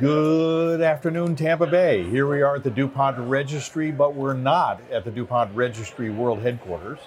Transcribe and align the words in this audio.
Good 0.00 0.80
afternoon, 0.80 1.36
Tampa 1.36 1.66
Bay. 1.66 2.02
Here 2.04 2.26
we 2.26 2.40
are 2.40 2.56
at 2.56 2.64
the 2.64 2.70
DuPont 2.70 3.18
Registry, 3.18 3.90
but 3.90 4.14
we're 4.14 4.32
not 4.32 4.80
at 4.90 5.04
the 5.04 5.10
DuPont 5.10 5.54
Registry 5.54 6.08
World 6.08 6.38
Headquarters. 6.38 7.00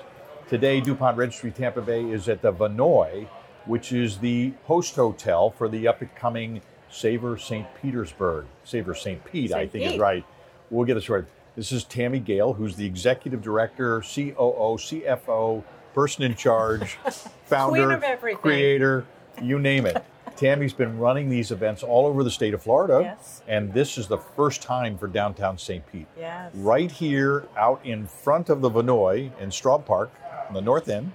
Today, 0.47 0.79
DuPont 0.79 1.17
Registry 1.17 1.49
Tampa 1.49 1.81
Bay 1.81 2.03
is 2.03 2.29
at 2.29 2.43
the 2.43 2.53
Vinoy, 2.53 3.27
which 3.65 3.91
is 3.91 4.19
the 4.19 4.53
host 4.65 4.95
hotel 4.95 5.49
for 5.49 5.67
the 5.67 5.87
upcoming 5.87 6.61
Savor 6.91 7.35
St. 7.35 7.65
Petersburg. 7.81 8.45
Savor 8.63 8.93
St. 8.93 9.25
Pete, 9.25 9.51
I 9.53 9.61
St. 9.61 9.71
think 9.71 9.91
is 9.93 9.97
right. 9.97 10.23
We'll 10.69 10.85
get 10.85 10.93
this 10.93 11.09
right. 11.09 11.25
This 11.55 11.71
is 11.71 11.85
Tammy 11.85 12.19
Gale, 12.19 12.53
who's 12.53 12.75
the 12.75 12.85
executive 12.85 13.41
director, 13.41 14.01
COO, 14.01 14.77
CFO, 14.77 15.63
person 15.95 16.25
in 16.25 16.35
charge, 16.35 16.93
founder, 17.45 17.99
creator, 18.35 19.03
you 19.41 19.57
name 19.57 19.87
it. 19.87 20.05
Tammy's 20.35 20.73
been 20.73 20.97
running 20.97 21.29
these 21.29 21.51
events 21.51 21.83
all 21.83 22.05
over 22.07 22.23
the 22.23 22.31
state 22.31 22.53
of 22.53 22.61
Florida. 22.61 22.99
Yes. 23.03 23.41
And 23.47 23.73
this 23.73 23.97
is 23.97 24.07
the 24.07 24.17
first 24.17 24.61
time 24.61 24.97
for 24.97 25.07
downtown 25.07 25.57
St. 25.57 25.85
Pete. 25.91 26.07
Yes. 26.17 26.51
Right 26.55 26.91
here 26.91 27.45
out 27.57 27.79
in 27.83 28.07
front 28.07 28.49
of 28.49 28.61
the 28.61 28.69
Vinoy 28.69 29.31
in 29.39 29.49
Straub 29.49 29.85
Park, 29.85 30.11
on 30.47 30.53
the 30.53 30.61
north 30.61 30.89
end, 30.89 31.11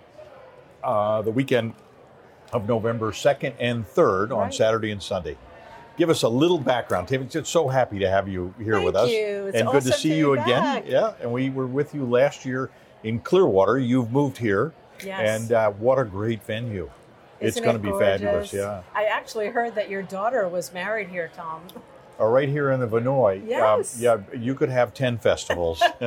uh, 0.84 1.22
the 1.22 1.30
weekend 1.30 1.74
of 2.52 2.66
November 2.68 3.10
2nd 3.12 3.52
and 3.58 3.86
3rd 3.86 4.30
on 4.32 4.38
Right. 4.38 4.54
Saturday 4.54 4.90
and 4.90 5.02
Sunday. 5.02 5.36
Give 5.96 6.10
us 6.10 6.22
a 6.22 6.28
little 6.28 6.58
background. 6.58 7.08
Tammy, 7.08 7.26
just 7.26 7.50
so 7.50 7.66
happy 7.66 7.98
to 7.98 8.08
have 8.08 8.28
you 8.28 8.54
here 8.58 8.74
Thank 8.74 8.84
with 8.86 8.94
us. 8.96 9.10
you. 9.10 9.46
It's 9.48 9.58
and 9.58 9.68
good 9.68 9.82
to 9.82 9.92
see 9.92 10.10
to 10.10 10.16
you 10.16 10.32
again. 10.34 10.62
back. 10.62 10.84
Yeah, 10.86 11.12
and 11.20 11.32
we 11.32 11.50
were 11.50 11.66
with 11.66 11.92
you 11.92 12.04
last 12.04 12.44
year 12.46 12.70
in 13.02 13.18
Clearwater. 13.18 13.78
You've 13.78 14.12
moved 14.12 14.38
here. 14.38 14.72
Yes. 15.04 15.42
And 15.42 15.52
uh, 15.52 15.70
what 15.72 15.98
a 15.98 16.04
great 16.04 16.42
venue. 16.44 16.88
It's 17.40 17.60
going 17.60 17.76
it 17.76 17.82
to 17.82 17.92
be 17.92 17.98
fabulous, 17.98 18.52
yeah. 18.52 18.82
I 18.94 19.04
actually 19.04 19.48
heard 19.48 19.74
that 19.74 19.88
your 19.88 20.02
daughter 20.02 20.48
was 20.48 20.72
married 20.72 21.08
here, 21.08 21.30
Tom. 21.34 21.62
Uh, 22.20 22.24
right 22.24 22.48
here 22.48 22.72
in 22.72 22.80
the 22.80 22.88
Vinoy. 22.88 23.46
Yes. 23.46 24.00
yeah, 24.00 24.18
you 24.36 24.54
could 24.54 24.68
have 24.70 24.92
10 24.92 25.18
festivals. 25.18 25.80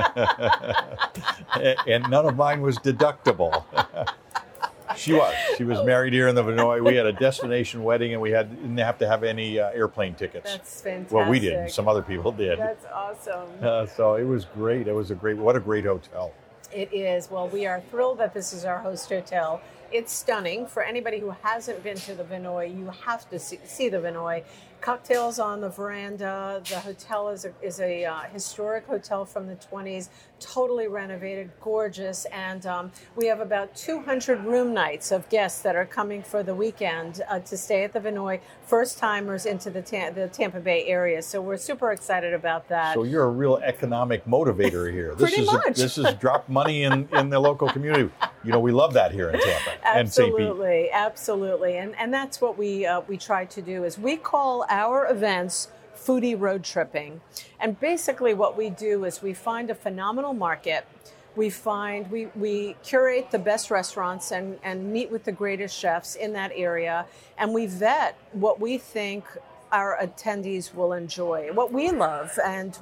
and 1.88 2.10
none 2.10 2.26
of 2.26 2.36
mine 2.36 2.62
was 2.62 2.78
deductible. 2.80 3.64
she 4.98 5.14
was. 5.14 5.34
She 5.58 5.64
was 5.64 5.82
married 5.86 6.12
here 6.12 6.28
in 6.28 6.36
the 6.36 6.44
Vinoy. 6.44 6.84
We 6.84 6.96
had 6.96 7.06
a 7.06 7.14
destination 7.14 7.84
wedding 7.84 8.12
and 8.12 8.22
we 8.22 8.32
had, 8.32 8.50
didn't 8.50 8.78
have 8.80 8.98
to 8.98 9.08
have 9.08 9.24
any 9.24 9.58
uh, 9.58 9.70
airplane 9.70 10.16
tickets. 10.16 10.52
That's 10.52 10.82
fantastic. 10.82 11.18
well, 11.18 11.30
we 11.30 11.40
didn't. 11.40 11.70
Some 11.70 11.88
other 11.88 12.02
people 12.02 12.34
did. 12.34 12.60
That's 12.60 12.86
awesome. 12.94 13.48
Uh, 13.62 13.86
so 13.86 14.16
it 14.16 14.26
was 14.26 14.44
great. 14.44 14.90
It 14.90 14.94
was 14.94 15.12
a 15.12 15.16
great, 15.16 15.38
what 15.38 15.56
a 15.56 15.62
great 15.62 15.86
hotel. 15.86 16.34
It 16.74 16.92
is. 16.94 17.32
Well, 17.32 17.48
we 17.48 17.66
are 17.66 17.82
thrilled 17.90 18.18
that 18.20 18.34
this 18.34 18.52
is 18.52 18.66
our 18.66 18.80
host 18.80 19.10
hotel. 19.10 19.62
It's 19.92 20.14
stunning. 20.14 20.68
For 20.68 20.84
anybody 20.84 21.20
who 21.20 21.32
hasn't 21.44 21.84
been 21.84 21.98
to 21.98 22.16
the 22.16 22.24
Vinoy, 22.24 22.74
you 22.78 22.92
have 23.04 23.30
to 23.30 23.38
see, 23.38 23.60
see 23.66 23.90
the 23.90 23.98
Vinoy. 23.98 24.44
Cocktails 24.82 25.38
on 25.38 25.62
the 25.62 25.70
veranda. 25.70 26.60
The 26.68 26.80
hotel 26.80 27.30
is 27.30 27.46
a, 27.46 27.54
is 27.62 27.80
a 27.80 28.04
uh, 28.04 28.22
historic 28.34 28.88
hotel 28.88 29.26
from 29.26 29.46
the 29.46 29.56
20s, 29.56 30.10
totally 30.40 30.88
renovated, 30.88 31.52
gorgeous. 31.62 32.26
And 32.26 32.66
um, 32.66 32.92
we 33.16 33.28
have 33.28 33.42
about 33.42 33.76
200 33.76 34.44
room 34.44 34.74
nights 34.74 35.12
of 35.12 35.30
guests 35.30 35.62
that 35.62 35.76
are 35.76 35.86
coming 35.86 36.24
for 36.24 36.42
the 36.42 36.56
weekend 36.56 37.22
uh, 37.30 37.40
to 37.42 37.58
stay 37.58 37.84
at 37.84 37.94
the 37.94 38.00
Vinoy, 38.00 38.40
first 38.64 38.98
timers 38.98 39.46
into 39.46 39.70
the, 39.70 39.82
the 40.16 40.28
Tampa 40.34 40.60
Bay 40.60 40.88
area. 40.88 41.22
So 41.22 41.42
we're 41.42 41.58
super 41.58 41.92
excited 41.92 42.34
about 42.34 42.68
that. 42.70 42.96
So 42.96 43.04
you're 43.04 43.26
a 43.26 43.30
real 43.30 43.58
economic 43.58 44.26
motivator 44.26 44.92
here. 44.92 45.14
This 45.14 45.30
Pretty 45.30 45.44
is 45.44 45.52
much. 45.52 45.76
this 45.78 46.00
is 46.00 46.12
drop 46.16 46.50
money 46.50 46.84
in, 46.84 47.08
in 47.14 47.30
the 47.30 47.40
local 47.40 47.70
community. 47.70 48.10
You 48.44 48.52
know, 48.52 48.60
we 48.60 48.72
love 48.72 48.94
that 48.94 49.12
here 49.12 49.30
in 49.30 49.40
Tampa 49.40 49.72
and 49.86 50.08
Absolutely, 50.08 50.90
absolutely, 50.92 51.78
and 51.78 51.96
and 51.98 52.14
that's 52.14 52.42
what 52.42 52.58
we 52.58 52.86
uh, 52.86 53.02
we 53.08 53.18
try 53.18 53.46
to 53.46 53.62
do 53.62 53.84
is 53.84 54.00
we 54.00 54.18
call 54.18 54.66
our 54.72 55.06
events 55.06 55.68
foodie 55.96 56.40
road 56.40 56.64
tripping, 56.64 57.22
and 57.60 57.80
basically 57.80 58.34
what 58.34 58.58
we 58.58 58.72
do 58.72 59.06
is 59.06 59.22
we 59.22 59.34
find 59.34 59.70
a 59.70 59.76
phenomenal 59.76 60.34
market. 60.34 60.88
We 61.36 61.50
find 61.50 62.10
we, 62.10 62.26
we 62.36 62.76
curate 62.84 63.30
the 63.32 63.40
best 63.40 63.70
restaurants 63.70 64.32
and, 64.32 64.58
and 64.64 64.92
meet 64.92 65.12
with 65.12 65.24
the 65.26 65.32
greatest 65.32 65.78
chefs 65.78 66.16
in 66.16 66.34
that 66.34 66.52
area, 66.56 67.06
and 67.38 67.54
we 67.54 67.68
vet 67.68 68.18
what 68.32 68.60
we 68.60 68.78
think 68.80 69.26
our 69.72 69.98
attendees 70.02 70.74
will 70.74 70.94
enjoy, 70.94 71.50
what 71.54 71.72
we 71.72 71.92
love, 71.92 72.38
and 72.44 72.78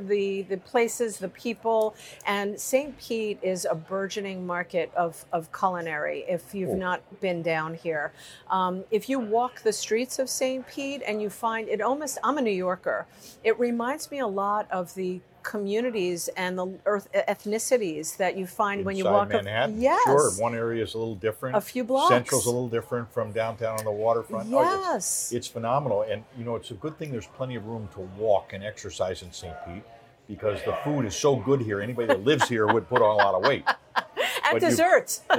the 0.00 0.42
the 0.42 0.56
places, 0.56 1.18
the 1.18 1.28
people, 1.28 1.94
and 2.26 2.58
St. 2.60 2.98
Pete 2.98 3.38
is 3.42 3.66
a 3.70 3.74
burgeoning 3.74 4.46
market 4.46 4.92
of, 4.96 5.24
of 5.32 5.52
culinary. 5.52 6.24
If 6.28 6.54
you've 6.54 6.76
not 6.76 7.00
been 7.20 7.42
down 7.42 7.74
here, 7.74 8.12
um, 8.50 8.84
if 8.90 9.08
you 9.08 9.18
walk 9.18 9.62
the 9.62 9.72
streets 9.72 10.18
of 10.18 10.28
St. 10.28 10.66
Pete 10.66 11.02
and 11.06 11.22
you 11.22 11.30
find 11.30 11.68
it 11.68 11.80
almost, 11.80 12.18
I'm 12.24 12.38
a 12.38 12.42
New 12.42 12.50
Yorker. 12.50 13.06
It 13.44 13.58
reminds 13.58 14.10
me 14.10 14.18
a 14.18 14.26
lot 14.26 14.70
of 14.70 14.94
the 14.94 15.20
communities 15.42 16.28
and 16.36 16.58
the 16.58 16.78
earth 16.86 17.08
ethnicities 17.14 18.16
that 18.16 18.36
you 18.36 18.46
find 18.46 18.84
when 18.84 18.96
you 18.96 19.04
Inside 19.06 19.12
walk. 19.16 19.30
a- 19.32 19.42
Manhattan. 19.42 19.80
yes. 19.80 20.02
Sure. 20.04 20.30
One 20.40 20.54
area 20.54 20.82
is 20.82 20.94
a 20.94 20.98
little 20.98 21.14
different. 21.14 21.56
A 21.56 21.60
few 21.60 21.84
blocks. 21.84 22.08
Central's 22.10 22.46
a 22.46 22.50
little 22.50 22.68
different 22.68 23.12
from 23.12 23.32
downtown 23.32 23.78
on 23.78 23.84
the 23.84 23.90
waterfront. 23.90 24.52
Oh, 24.52 24.60
it's- 24.62 24.80
Yes. 24.92 25.32
it's, 25.32 25.46
phenomenal. 25.48 26.02
And, 26.02 26.24
you 26.38 26.44
know, 26.44 26.56
it's 26.56 26.70
a 26.70 26.74
good 26.74 26.98
thing 26.98 27.10
there's 27.12 27.26
plenty 27.26 27.54
of 27.56 27.66
room 27.66 27.88
to 27.94 28.00
walk 28.18 28.52
and 28.52 28.64
exercise 28.64 29.22
in 29.22 29.32
St. 29.32 29.54
Pete 29.66 29.82
because 30.28 30.62
the 30.64 30.72
food 30.84 31.04
is 31.04 31.14
so 31.16 31.36
good 31.36 31.60
here. 31.60 31.80
Anybody 31.80 32.06
that 32.08 32.24
lives 32.24 32.48
here 32.48 32.66
would 32.72 32.88
put 32.88 33.02
on 33.02 33.10
a 33.10 33.16
lot 33.16 33.34
of 33.34 33.42
weight. 33.44 33.64
and 33.96 34.04
but 34.52 34.54
you- 34.54 34.68
desserts 34.68 35.22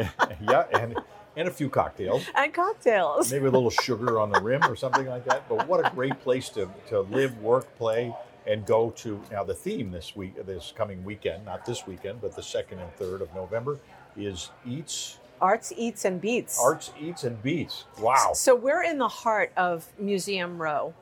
yeah. 0.41 0.65
And, 0.73 0.97
and 1.35 1.47
a 1.47 1.51
few 1.51 1.67
cocktails. 1.69 2.25
and 2.35 2.53
cocktails. 2.53 3.31
Maybe 3.31 3.45
a 3.47 3.51
little 3.51 3.71
sugar 3.71 4.19
on 4.19 4.31
the 4.31 4.39
rim 4.39 4.63
or 4.65 4.75
something 4.75 5.07
like 5.07 5.25
that. 5.25 5.49
But 5.49 5.67
what 5.67 5.83
a 5.85 5.89
great 5.89 6.19
place 6.21 6.49
to, 6.49 6.69
to 6.89 7.01
live, 7.01 7.35
work, 7.41 7.75
play, 7.77 8.13
and 8.45 8.65
go 8.65 8.91
to. 8.91 9.21
Now, 9.31 9.43
the 9.43 9.53
theme 9.53 9.91
this 9.91 10.15
week, 10.15 10.45
this 10.45 10.73
coming 10.75 11.03
weekend, 11.03 11.45
not 11.45 11.65
this 11.65 11.87
weekend, 11.87 12.21
but 12.21 12.35
the 12.35 12.43
second 12.43 12.79
and 12.79 12.93
third 12.95 13.21
of 13.21 13.33
November, 13.33 13.79
is 14.15 14.51
Eats, 14.65 15.17
Arts, 15.41 15.73
eats, 15.75 16.05
and 16.05 16.21
beats. 16.21 16.57
Arts, 16.57 16.91
Eats, 16.97 17.25
and 17.25 17.41
Beats. 17.43 17.83
Wow. 17.99 18.31
So 18.33 18.55
we're 18.55 18.83
in 18.83 18.97
the 18.97 19.09
heart 19.09 19.51
of 19.57 19.85
Museum 19.99 20.57
Row. 20.57 20.93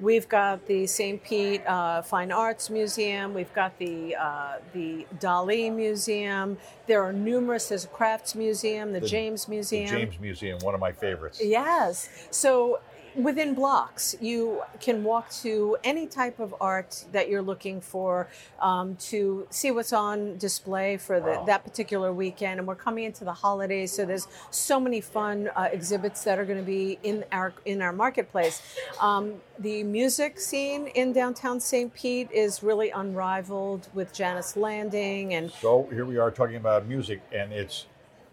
We've 0.00 0.26
got 0.28 0.66
the 0.66 0.86
St. 0.86 1.22
Pete 1.22 1.64
uh, 1.66 2.00
Fine 2.00 2.32
Arts 2.32 2.70
Museum. 2.70 3.34
We've 3.34 3.52
got 3.52 3.78
the 3.78 4.16
uh, 4.16 4.56
the 4.72 5.06
Dali 5.20 5.72
Museum. 5.72 6.56
There 6.86 7.02
are 7.02 7.12
numerous. 7.12 7.68
There's 7.68 7.84
a 7.84 7.88
Crafts 7.88 8.34
Museum, 8.34 8.92
the, 8.92 9.00
James 9.00 9.44
The 9.44 9.50
Museum. 9.50 9.88
James 9.88 10.18
Museum, 10.18 10.58
one 10.60 10.74
of 10.74 10.80
my 10.80 10.90
favorites. 10.90 11.40
Yes. 11.44 12.08
So 12.30 12.80
within 13.14 13.54
blocks, 13.54 14.14
you 14.20 14.62
can 14.80 15.04
walk 15.04 15.30
to 15.42 15.76
any 15.84 16.06
type 16.06 16.38
of 16.40 16.54
art 16.60 17.04
that 17.12 17.28
you're 17.28 17.42
looking 17.42 17.80
for 17.80 18.28
um, 18.60 18.96
to 18.96 19.46
see 19.50 19.70
what's 19.70 19.92
on 19.92 20.36
display 20.38 20.96
for 20.96 21.20
the, 21.20 21.32
Wow. 21.32 21.44
that 21.44 21.64
particular 21.64 22.12
weekend. 22.12 22.58
And 22.58 22.66
we're 22.66 22.74
coming 22.74 23.04
into 23.04 23.24
the 23.24 23.32
holidays, 23.32 23.92
so 23.92 24.04
there's 24.04 24.28
so 24.50 24.78
many 24.80 25.00
fun 25.00 25.50
uh, 25.54 25.68
exhibits 25.72 26.24
that 26.24 26.38
are 26.38 26.44
going 26.44 26.58
to 26.58 26.64
be 26.64 26.98
in 27.02 27.24
our 27.32 27.52
in 27.64 27.82
our 27.82 27.92
marketplace. 27.92 28.60
Um, 29.00 29.34
the 29.58 29.82
music 29.84 30.40
scene 30.40 30.86
in 30.88 31.12
downtown 31.12 31.60
St. 31.60 31.92
Pete 31.94 32.30
is 32.32 32.62
really 32.62 32.90
unrivaled 32.90 33.88
with 33.94 34.12
Jannus 34.12 34.56
Landing 34.56 35.34
and 35.34 35.50
So 35.50 35.88
here 35.92 36.04
we 36.04 36.16
are 36.18 36.30
talking 36.30 36.56
about 36.56 36.86
music, 36.86 37.20
and 37.32 37.52
it's 37.52 37.86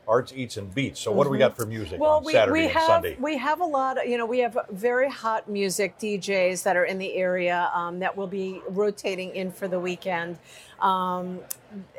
Arts, 0.10 0.34
Eats, 0.36 0.58
and 0.58 0.74
Beats. 0.74 1.00
So 1.00 1.12
what 1.12 1.26
do 1.26 1.30
we 1.30 1.38
got 1.38 1.56
for 1.56 1.66
music 1.66 1.94
Mm-hmm. 1.94 2.02
Well, 2.02 2.18
on 2.18 2.24
we, 2.26 2.34
Saturday 2.34 2.60
we 2.60 2.66
and 2.66 2.74
have 2.74 2.88
Sunday? 2.88 3.18
we 3.20 3.38
have 3.38 3.62
a 3.62 3.66
lot. 3.66 4.00
Of, 4.02 4.10
you 4.10 4.18
know, 4.18 4.26
we 4.26 4.40
have 4.40 4.58
very 4.72 5.10
hot 5.10 5.48
music 5.50 5.98
DJs 6.00 6.64
that 6.64 6.76
are 6.76 6.86
in 6.86 6.98
the 6.98 7.14
area 7.14 7.70
um, 7.74 8.00
that 8.00 8.18
will 8.18 8.28
be 8.28 8.62
rotating 8.70 9.36
in 9.36 9.52
for 9.52 9.68
the 9.68 9.80
weekend. 9.80 10.38
Um, 10.82 11.40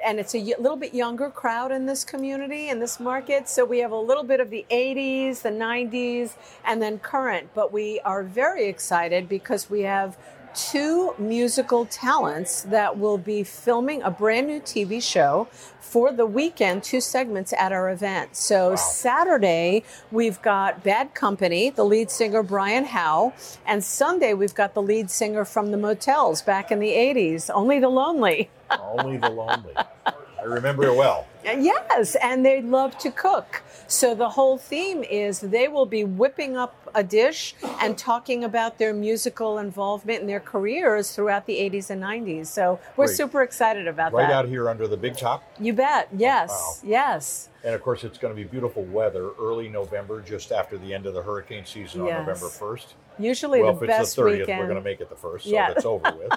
and 0.04 0.19
it's 0.19 0.34
a 0.34 0.41
y- 0.41 0.54
little 0.59 0.76
bit 0.76 0.94
younger 0.94 1.31
crowd 1.31 1.71
in 1.71 1.87
this 1.87 2.04
community 2.04 2.71
in 2.71 2.81
this 2.81 2.98
market 2.98 3.48
so 3.48 3.65
we 3.65 3.78
have 3.78 3.93
a 3.93 3.97
little 3.97 4.25
bit 4.25 4.41
of 4.41 4.50
the 4.50 4.65
80s 4.71 5.42
the 5.42 5.50
90s 5.50 6.34
and 6.65 6.81
then 6.82 6.98
current 6.98 7.50
but 7.54 7.72
we 7.72 8.00
are 8.00 8.22
very 8.25 8.66
excited 8.66 9.28
because 9.28 9.71
we 9.71 9.82
have 9.82 10.16
two 10.55 11.15
musical 11.19 11.86
talents 11.86 12.63
that 12.63 12.98
will 12.98 13.19
be 13.19 13.42
filming 13.42 14.03
a 14.03 14.10
brand 14.10 14.47
new 14.47 14.60
TV 14.60 15.03
show 15.03 15.48
for 15.80 16.13
the 16.13 16.27
weekend, 16.27 16.84
two 16.84 17.01
segments 17.01 17.53
at 17.54 17.72
our 17.72 17.91
event. 17.91 18.36
So 18.36 18.77
Saturday, 18.77 19.83
we've 20.13 20.41
got 20.41 20.84
Bad 20.84 21.15
Company, 21.15 21.71
the 21.71 21.84
lead 21.84 22.10
singer 22.10 22.42
Brian 22.42 22.84
Howe, 22.84 23.33
and 23.66 23.83
Sunday, 23.83 24.34
we've 24.34 24.54
got 24.54 24.75
the 24.75 24.83
lead 24.83 25.10
singer 25.10 25.45
from 25.45 25.72
the 25.72 25.77
Motels 25.77 26.42
back 26.42 26.71
in 26.71 26.78
the 26.78 26.92
80s, 26.92 27.51
Only 27.53 27.80
the 27.80 27.89
Lonely. 27.89 28.51
Only 28.71 29.16
the 29.16 29.30
lonely. 29.30 29.75
I 30.41 30.45
remember 30.45 30.84
it 30.84 30.95
well. 30.97 31.27
Yes, 31.45 32.16
and 32.22 32.45
they 32.45 32.60
love 32.63 32.97
to 32.98 33.10
cook. 33.10 33.63
So 33.87 34.15
the 34.15 34.28
whole 34.28 34.57
theme 34.59 35.03
is 35.03 35.41
they 35.41 35.69
will 35.69 35.87
be 35.87 36.04
whipping 36.04 36.57
up 36.57 36.75
a 36.95 37.03
dish 37.03 37.54
and 37.81 37.97
talking 37.98 38.45
about 38.45 38.78
their 38.78 38.92
musical 38.95 39.59
involvement 39.59 40.21
in 40.21 40.27
their 40.27 40.41
careers 40.41 41.13
throughout 41.13 41.47
the 41.47 41.54
80s 41.54 41.91
and 41.91 42.03
90s. 42.03 42.47
So 42.47 42.78
we're 42.97 43.07
Great. 43.07 43.16
super 43.16 43.42
excited 43.42 43.87
about 43.89 44.13
Right 44.13 44.22
that. 44.28 44.34
Right 44.34 44.39
out 44.45 44.48
here 44.48 44.69
under 44.69 44.87
the 44.87 44.97
big 44.97 45.16
top. 45.16 45.42
You 45.59 45.72
bet. 45.72 46.09
Yes. 46.16 46.51
Wow. 46.51 46.75
Yes. 46.89 47.48
And 47.65 47.75
of 47.75 47.83
course, 47.83 48.04
it's 48.04 48.16
going 48.19 48.34
to 48.34 48.37
be 48.37 48.45
beautiful 48.48 48.84
weather 48.84 49.31
early 49.41 49.69
November, 49.69 50.21
just 50.22 50.53
after 50.53 50.78
the 50.78 50.95
end 50.95 51.07
of 51.07 51.15
the 51.15 51.22
hurricane 51.22 51.65
season 51.65 52.04
Yes. 52.07 52.21
on 52.21 52.27
November 52.27 52.47
1st. 52.48 52.87
Usually 53.19 53.63
well, 53.63 53.75
the 53.75 53.84
if 53.87 54.01
it's 54.01 54.15
the 54.15 54.22
30th, 54.22 54.39
weekend. 54.41 54.59
we're 54.60 54.66
going 54.66 54.78
to 54.78 54.84
make 54.84 55.01
it 55.01 55.10
the 55.10 55.16
first, 55.16 55.45
so 55.45 55.51
Yeah. 55.51 55.71
it's 55.72 55.84
over 55.84 56.10
with. 56.19 56.33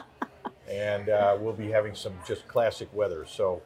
and 0.69 1.09
uh, 1.09 1.37
we'll 1.39 1.53
be 1.53 1.69
having 1.69 1.93
some 1.95 2.13
just 2.27 2.47
classic 2.47 2.89
weather. 2.93 3.25
So 3.25 3.61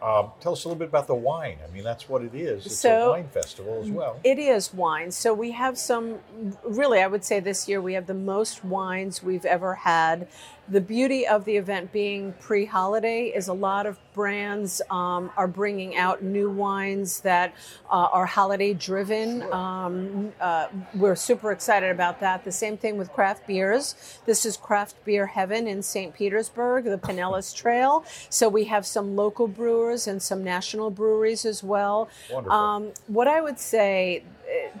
um, 0.00 0.30
tell 0.40 0.52
us 0.52 0.64
a 0.64 0.68
little 0.68 0.78
bit 0.78 0.88
about 0.88 1.06
the 1.06 1.14
wine. 1.14 1.58
I 1.66 1.72
mean, 1.72 1.84
that's 1.84 2.08
what 2.08 2.22
it 2.22 2.34
is. 2.34 2.66
It's 2.66 2.84
a 2.84 3.08
wine 3.10 3.28
festival 3.28 3.80
as 3.82 3.90
well. 3.90 4.20
It 4.22 4.38
is 4.38 4.72
wine. 4.72 5.10
So 5.10 5.34
we 5.34 5.50
have 5.52 5.76
some, 5.76 6.18
really, 6.64 7.00
I 7.00 7.06
would 7.06 7.24
say 7.24 7.40
this 7.40 7.68
year 7.68 7.80
we 7.80 7.94
have 7.94 8.06
the 8.06 8.14
most 8.14 8.64
wines 8.64 9.22
we've 9.22 9.44
ever 9.44 9.74
had. 9.74 10.28
The 10.70 10.80
beauty 10.82 11.26
of 11.26 11.46
the 11.46 11.56
event 11.56 11.92
being 11.92 12.34
pre 12.40 12.66
holiday 12.66 13.26
is 13.26 13.48
a 13.48 13.54
lot 13.54 13.86
of 13.86 13.98
brands 14.12 14.82
um, 14.90 15.30
are 15.36 15.48
bringing 15.48 15.96
out 15.96 16.22
new 16.22 16.50
wines 16.50 17.20
that 17.20 17.54
uh, 17.90 18.08
are 18.12 18.26
holiday 18.26 18.74
driven. 18.74 19.42
Um, 19.52 20.32
uh, 20.40 20.68
we're 20.94 21.16
super 21.16 21.52
excited 21.52 21.90
about 21.90 22.20
that. 22.20 22.44
The 22.44 22.52
same 22.52 22.76
thing 22.76 22.98
with 22.98 23.12
craft 23.12 23.46
beers. 23.46 24.20
This 24.26 24.44
is 24.44 24.58
Craft 24.58 25.02
Beer 25.04 25.26
Heaven 25.26 25.66
in 25.66 25.82
St. 25.82 26.12
Petersburg, 26.12 26.84
the 26.84 26.98
Pinellas 26.98 27.54
Trail. 27.54 28.04
So 28.28 28.48
we 28.48 28.64
have 28.64 28.84
some 28.84 29.16
local 29.16 29.48
brewers 29.48 30.06
and 30.06 30.20
some 30.20 30.44
national 30.44 30.90
breweries 30.90 31.46
as 31.46 31.62
well. 31.62 32.10
Um, 32.48 32.92
what 33.06 33.26
I 33.26 33.40
would 33.40 33.58
say 33.58 34.22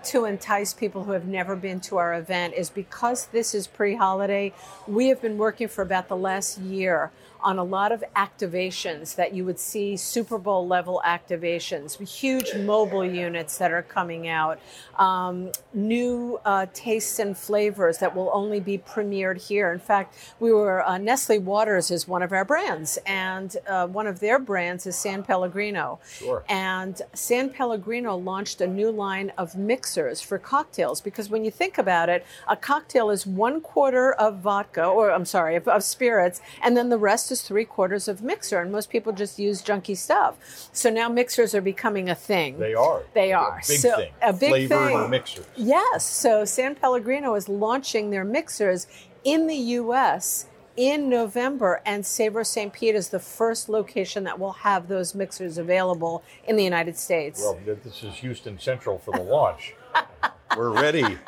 to 0.04 0.24
entice 0.24 0.72
people 0.74 1.04
who 1.04 1.12
have 1.12 1.26
never 1.26 1.56
been 1.56 1.80
to 1.80 1.96
our 1.96 2.14
event 2.14 2.54
is 2.54 2.70
because 2.70 3.26
this 3.26 3.54
is 3.54 3.66
pre 3.66 3.94
holiday, 3.94 4.52
we 4.86 5.08
have 5.08 5.20
been 5.20 5.38
working 5.38 5.68
for 5.68 5.82
about 5.82 6.08
the 6.08 6.16
last 6.16 6.58
year 6.58 7.10
on 7.40 7.58
a 7.58 7.64
lot 7.64 7.92
of 7.92 8.02
activations 8.16 9.14
that 9.16 9.34
you 9.34 9.44
would 9.44 9.58
see 9.58 9.96
Super 9.96 10.38
Bowl 10.38 10.66
level 10.66 11.00
activations, 11.04 11.98
huge 12.08 12.54
mobile 12.54 13.04
units 13.04 13.58
that 13.58 13.70
are 13.70 13.82
coming 13.82 14.28
out, 14.28 14.58
um, 14.98 15.50
new 15.72 16.40
uh, 16.44 16.66
tastes 16.72 17.18
and 17.18 17.36
flavors 17.36 17.98
that 17.98 18.14
will 18.14 18.30
only 18.32 18.60
be 18.60 18.78
premiered 18.78 19.40
here. 19.40 19.72
In 19.72 19.78
fact, 19.78 20.16
we 20.40 20.52
were 20.52 20.84
uh, 20.84 20.98
Nestle 20.98 21.38
Waters 21.38 21.90
is 21.90 22.08
one 22.08 22.22
of 22.22 22.32
our 22.32 22.44
brands, 22.44 22.98
and 23.06 23.56
uh, 23.66 23.86
one 23.86 24.06
of 24.06 24.20
their 24.20 24.38
brands 24.38 24.86
is 24.86 24.96
San 24.96 25.22
Pellegrino. 25.22 26.00
Sure. 26.08 26.44
And 26.48 27.00
San 27.14 27.50
Pellegrino 27.50 28.16
launched 28.16 28.60
a 28.60 28.66
new 28.66 28.90
line 28.90 29.32
of 29.38 29.56
mixers 29.56 30.20
for 30.20 30.38
cocktails 30.38 31.00
because 31.00 31.30
when 31.30 31.44
you 31.44 31.50
think 31.50 31.78
about 31.78 32.08
it, 32.08 32.26
a 32.48 32.56
cocktail 32.56 33.10
is 33.10 33.26
one 33.26 33.60
quarter 33.60 34.12
of 34.12 34.38
vodka, 34.38 34.84
or 34.84 35.12
I'm 35.12 35.24
sorry, 35.24 35.56
of, 35.56 35.68
of 35.68 35.84
spirits, 35.84 36.40
and 36.62 36.76
then 36.76 36.88
the 36.88 36.98
rest 36.98 37.27
is 37.30 37.42
three 37.42 37.64
quarters 37.64 38.08
of 38.08 38.22
mixer. 38.22 38.60
And 38.60 38.70
most 38.72 38.90
people 38.90 39.12
just 39.12 39.38
use 39.38 39.62
junky 39.62 39.96
stuff. 39.96 40.36
So 40.72 40.90
now 40.90 41.08
mixers 41.08 41.54
are 41.54 41.60
becoming 41.60 42.08
a 42.08 42.14
thing. 42.14 42.58
They 42.58 42.74
are. 42.74 43.02
They 43.14 43.32
A 43.32 43.38
are. 43.38 43.60
big 43.68 43.78
So, 43.78 43.96
thing. 43.96 44.12
a 44.22 44.32
big 44.32 44.68
Flavored 44.68 45.00
thing. 45.02 45.10
mixers. 45.10 45.46
Yes. 45.56 46.04
So 46.04 46.44
San 46.44 46.74
Pellegrino 46.74 47.34
is 47.34 47.48
launching 47.48 48.10
their 48.10 48.24
mixers 48.24 48.86
in 49.24 49.46
the 49.46 49.56
U.S. 49.56 50.46
in 50.76 51.08
November, 51.08 51.82
and 51.84 52.06
Savor 52.06 52.44
St. 52.44 52.72
Pete 52.72 52.94
is 52.94 53.08
the 53.08 53.18
first 53.18 53.68
location 53.68 54.22
that 54.24 54.38
will 54.38 54.52
have 54.52 54.86
those 54.88 55.14
mixers 55.14 55.58
available 55.58 56.22
in 56.46 56.54
the 56.56 56.62
United 56.64 56.96
States. 56.96 57.40
Well, 57.40 57.58
this 57.66 58.02
is 58.04 58.14
Houston 58.16 58.58
Central 58.60 58.98
for 58.98 59.12
the 59.12 59.22
launch. 59.22 59.74
We're 60.56 60.70
ready. 60.70 61.18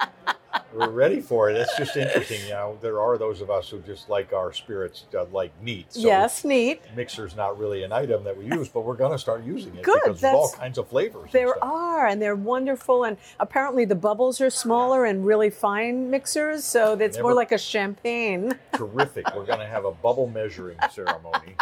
We're 0.72 0.90
ready 0.90 1.20
for 1.20 1.50
it. 1.50 1.56
It's 1.56 1.76
just 1.76 1.96
interesting. 1.96 2.40
You 2.44 2.50
know, 2.50 2.78
there 2.80 3.00
are 3.00 3.18
those 3.18 3.40
of 3.40 3.50
us 3.50 3.68
who 3.68 3.80
just 3.80 4.08
like 4.08 4.32
our 4.32 4.52
spirits 4.52 5.04
uh, 5.14 5.24
like 5.26 5.52
neat. 5.62 5.92
So 5.92 6.00
yes, 6.00 6.44
neat. 6.44 6.80
Mixer's 6.94 7.34
not 7.34 7.58
really 7.58 7.82
an 7.82 7.92
item 7.92 8.24
that 8.24 8.36
we 8.36 8.44
use, 8.46 8.68
but 8.68 8.82
we're 8.82 8.94
going 8.94 9.12
to 9.12 9.18
start 9.18 9.44
using 9.44 9.74
it 9.74 9.82
Good, 9.82 10.00
because 10.04 10.20
there's 10.20 10.34
all 10.34 10.52
kinds 10.52 10.78
of 10.78 10.88
flavors. 10.88 11.32
There 11.32 11.48
stuff. 11.48 11.62
are, 11.62 12.06
and 12.06 12.22
they're 12.22 12.36
wonderful. 12.36 13.04
And 13.04 13.16
apparently, 13.40 13.84
the 13.84 13.96
bubbles 13.96 14.40
are 14.40 14.50
smaller 14.50 15.04
and 15.04 15.26
really 15.26 15.50
fine 15.50 16.10
mixers, 16.10 16.64
so 16.64 16.94
it's 16.94 17.18
more 17.18 17.34
like 17.34 17.52
a 17.52 17.58
champagne. 17.58 18.58
terrific. 18.74 19.26
We're 19.34 19.46
going 19.46 19.58
to 19.58 19.66
have 19.66 19.84
a 19.84 19.92
bubble 19.92 20.28
measuring 20.28 20.78
ceremony 20.92 21.56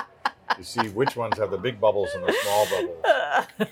to 0.58 0.64
see 0.64 0.88
which 0.88 1.16
ones 1.16 1.38
have 1.38 1.50
the 1.50 1.56
big 1.56 1.80
bubbles 1.80 2.10
and 2.14 2.24
the 2.24 2.32
small 2.42 2.66
bubbles. 2.66 3.04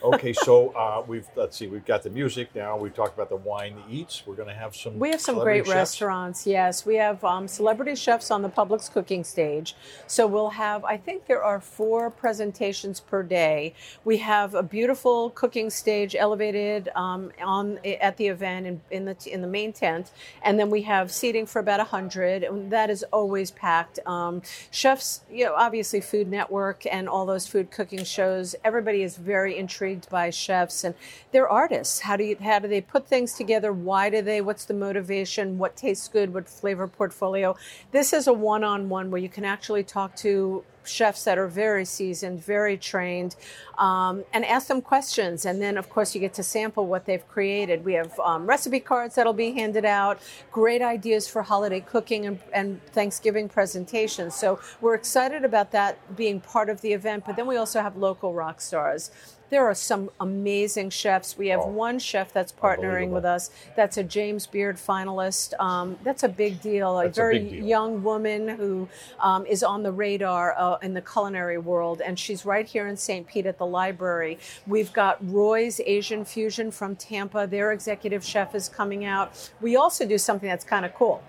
Okay, 0.02 0.32
so 0.32 0.70
uh, 0.70 1.02
we've 1.06 1.26
let's 1.36 1.56
see, 1.56 1.66
we've 1.66 1.84
got 1.84 2.02
the 2.02 2.10
music 2.10 2.54
now. 2.54 2.76
We've 2.76 2.94
talked 2.94 3.14
about 3.14 3.28
the 3.28 3.36
wine 3.36 3.82
eats. 3.88 4.24
We're 4.26 4.34
going 4.34 4.48
to 4.48 4.54
have 4.54 4.74
some. 4.74 4.98
We 4.98 5.10
have 5.10 5.20
some 5.20 5.38
great 5.38 5.64
chefs. 5.64 5.74
restaurants. 5.74 6.46
Yes, 6.46 6.84
we 6.86 6.96
have 6.96 7.22
um, 7.24 7.48
celebrity 7.48 7.94
chefs 7.94 8.30
on 8.30 8.42
the 8.42 8.48
Publix 8.48 8.90
cooking 8.90 9.24
stage. 9.24 9.74
So 10.06 10.26
we'll 10.26 10.50
have, 10.50 10.84
I 10.84 10.96
think 10.96 11.26
there 11.26 11.42
are 11.42 11.60
four 11.60 12.10
presentations 12.10 13.00
per 13.00 13.22
day. 13.22 13.74
We 14.04 14.18
have 14.18 14.54
a 14.54 14.62
beautiful 14.62 15.30
cooking 15.30 15.70
stage 15.70 16.14
elevated 16.16 16.88
um, 16.94 17.32
on 17.42 17.78
at 18.00 18.16
the 18.16 18.28
event 18.28 18.66
in, 18.66 18.80
in 18.90 19.04
the 19.04 19.16
in 19.26 19.40
the 19.40 19.48
main 19.48 19.72
tent, 19.72 20.10
and 20.42 20.58
then 20.58 20.70
we 20.70 20.82
have 20.82 21.10
seating 21.10 21.46
for 21.46 21.58
about 21.60 21.80
hundred, 21.86 22.42
and 22.42 22.70
that 22.72 22.90
is 22.90 23.04
always 23.12 23.50
packed. 23.50 23.98
Um, 24.06 24.42
chefs, 24.70 25.22
you 25.30 25.44
know, 25.44 25.54
obviously 25.54 26.00
Food 26.00 26.28
Network 26.28 26.75
and 26.90 27.08
all 27.08 27.24
those 27.24 27.46
food 27.46 27.70
cooking 27.70 28.04
shows. 28.04 28.54
Everybody 28.64 29.02
is 29.02 29.16
very 29.16 29.56
intrigued 29.56 30.10
by 30.10 30.30
chefs 30.30 30.84
and 30.84 30.94
they're 31.32 31.48
artists. 31.48 32.00
How 32.00 32.16
do 32.16 32.24
you 32.24 32.36
how 32.40 32.58
do 32.58 32.68
they 32.68 32.80
put 32.80 33.06
things 33.06 33.34
together? 33.34 33.72
Why 33.72 34.10
do 34.10 34.20
they? 34.20 34.40
What's 34.40 34.64
the 34.64 34.74
motivation? 34.74 35.58
What 35.58 35.76
tastes 35.76 36.08
good? 36.08 36.34
What 36.34 36.48
flavor 36.48 36.88
portfolio? 36.88 37.56
This 37.92 38.12
is 38.12 38.26
a 38.26 38.32
one-on-one 38.32 39.10
where 39.10 39.20
you 39.20 39.28
can 39.28 39.44
actually 39.44 39.84
talk 39.84 40.16
to 40.16 40.64
chefs 40.86 41.24
that 41.24 41.38
are 41.38 41.46
very 41.46 41.84
seasoned, 41.84 42.44
very 42.44 42.76
trained, 42.76 43.36
um, 43.78 44.24
and 44.32 44.44
ask 44.44 44.68
them 44.68 44.80
questions. 44.80 45.44
And 45.44 45.60
then, 45.60 45.76
of 45.76 45.88
course, 45.90 46.14
you 46.14 46.20
get 46.20 46.34
to 46.34 46.42
sample 46.42 46.86
what 46.86 47.04
they've 47.04 47.26
created. 47.28 47.84
We 47.84 47.94
have 47.94 48.18
um, 48.20 48.46
recipe 48.46 48.80
cards 48.80 49.14
that'll 49.14 49.32
be 49.32 49.52
handed 49.52 49.84
out, 49.84 50.20
great 50.50 50.82
ideas 50.82 51.28
for 51.28 51.42
holiday 51.42 51.80
cooking 51.80 52.26
and, 52.26 52.38
and 52.52 52.84
Thanksgiving 52.86 53.48
presentations. 53.48 54.34
So 54.34 54.60
we're 54.80 54.94
excited 54.94 55.44
about 55.44 55.72
that 55.72 56.16
being 56.16 56.40
part 56.40 56.68
of 56.68 56.80
the 56.80 56.92
event. 56.92 57.24
But 57.26 57.36
then 57.36 57.46
we 57.46 57.56
also 57.56 57.80
have 57.80 57.96
local 57.96 58.32
rock 58.32 58.60
stars. 58.60 59.10
There 59.48 59.64
are 59.64 59.74
some 59.74 60.10
amazing 60.18 60.90
chefs. 60.90 61.38
We 61.38 61.48
have 61.48 61.60
Oh. 61.60 61.68
one 61.68 61.98
chef 61.98 62.32
that's 62.32 62.50
partnering 62.52 63.10
with 63.10 63.24
us. 63.24 63.50
That's 63.76 63.96
a 63.96 64.02
James 64.02 64.46
Beard 64.46 64.76
finalist. 64.76 65.58
Um, 65.60 65.98
that's 66.02 66.22
a 66.24 66.28
big 66.28 66.60
deal. 66.60 66.98
A 66.98 67.04
That's 67.04 67.16
a 67.18 67.20
very 67.20 67.38
big 67.38 67.50
deal. 67.50 67.64
young 67.64 68.02
woman 68.02 68.48
who 68.48 68.88
um, 69.20 69.46
is 69.46 69.62
on 69.62 69.82
the 69.84 69.92
radar 69.92 70.54
uh, 70.58 70.78
in 70.82 70.94
the 70.94 71.00
culinary 71.02 71.58
world, 71.58 72.00
and 72.00 72.18
she's 72.18 72.44
right 72.44 72.66
here 72.66 72.88
in 72.88 72.96
St. 72.96 73.26
Pete 73.26 73.46
at 73.46 73.58
the 73.58 73.66
library. 73.66 74.38
We've 74.66 74.92
got 74.92 75.18
Roy's 75.30 75.80
Asian 75.86 76.24
Fusion 76.24 76.70
from 76.70 76.96
Tampa. 76.96 77.46
Their 77.46 77.70
executive 77.72 78.24
chef 78.24 78.54
is 78.54 78.68
coming 78.68 79.04
out. 79.04 79.50
We 79.60 79.76
also 79.76 80.06
do 80.06 80.18
something 80.18 80.48
that's 80.48 80.64
kind 80.64 80.84
of 80.84 80.92
cool 80.94 81.22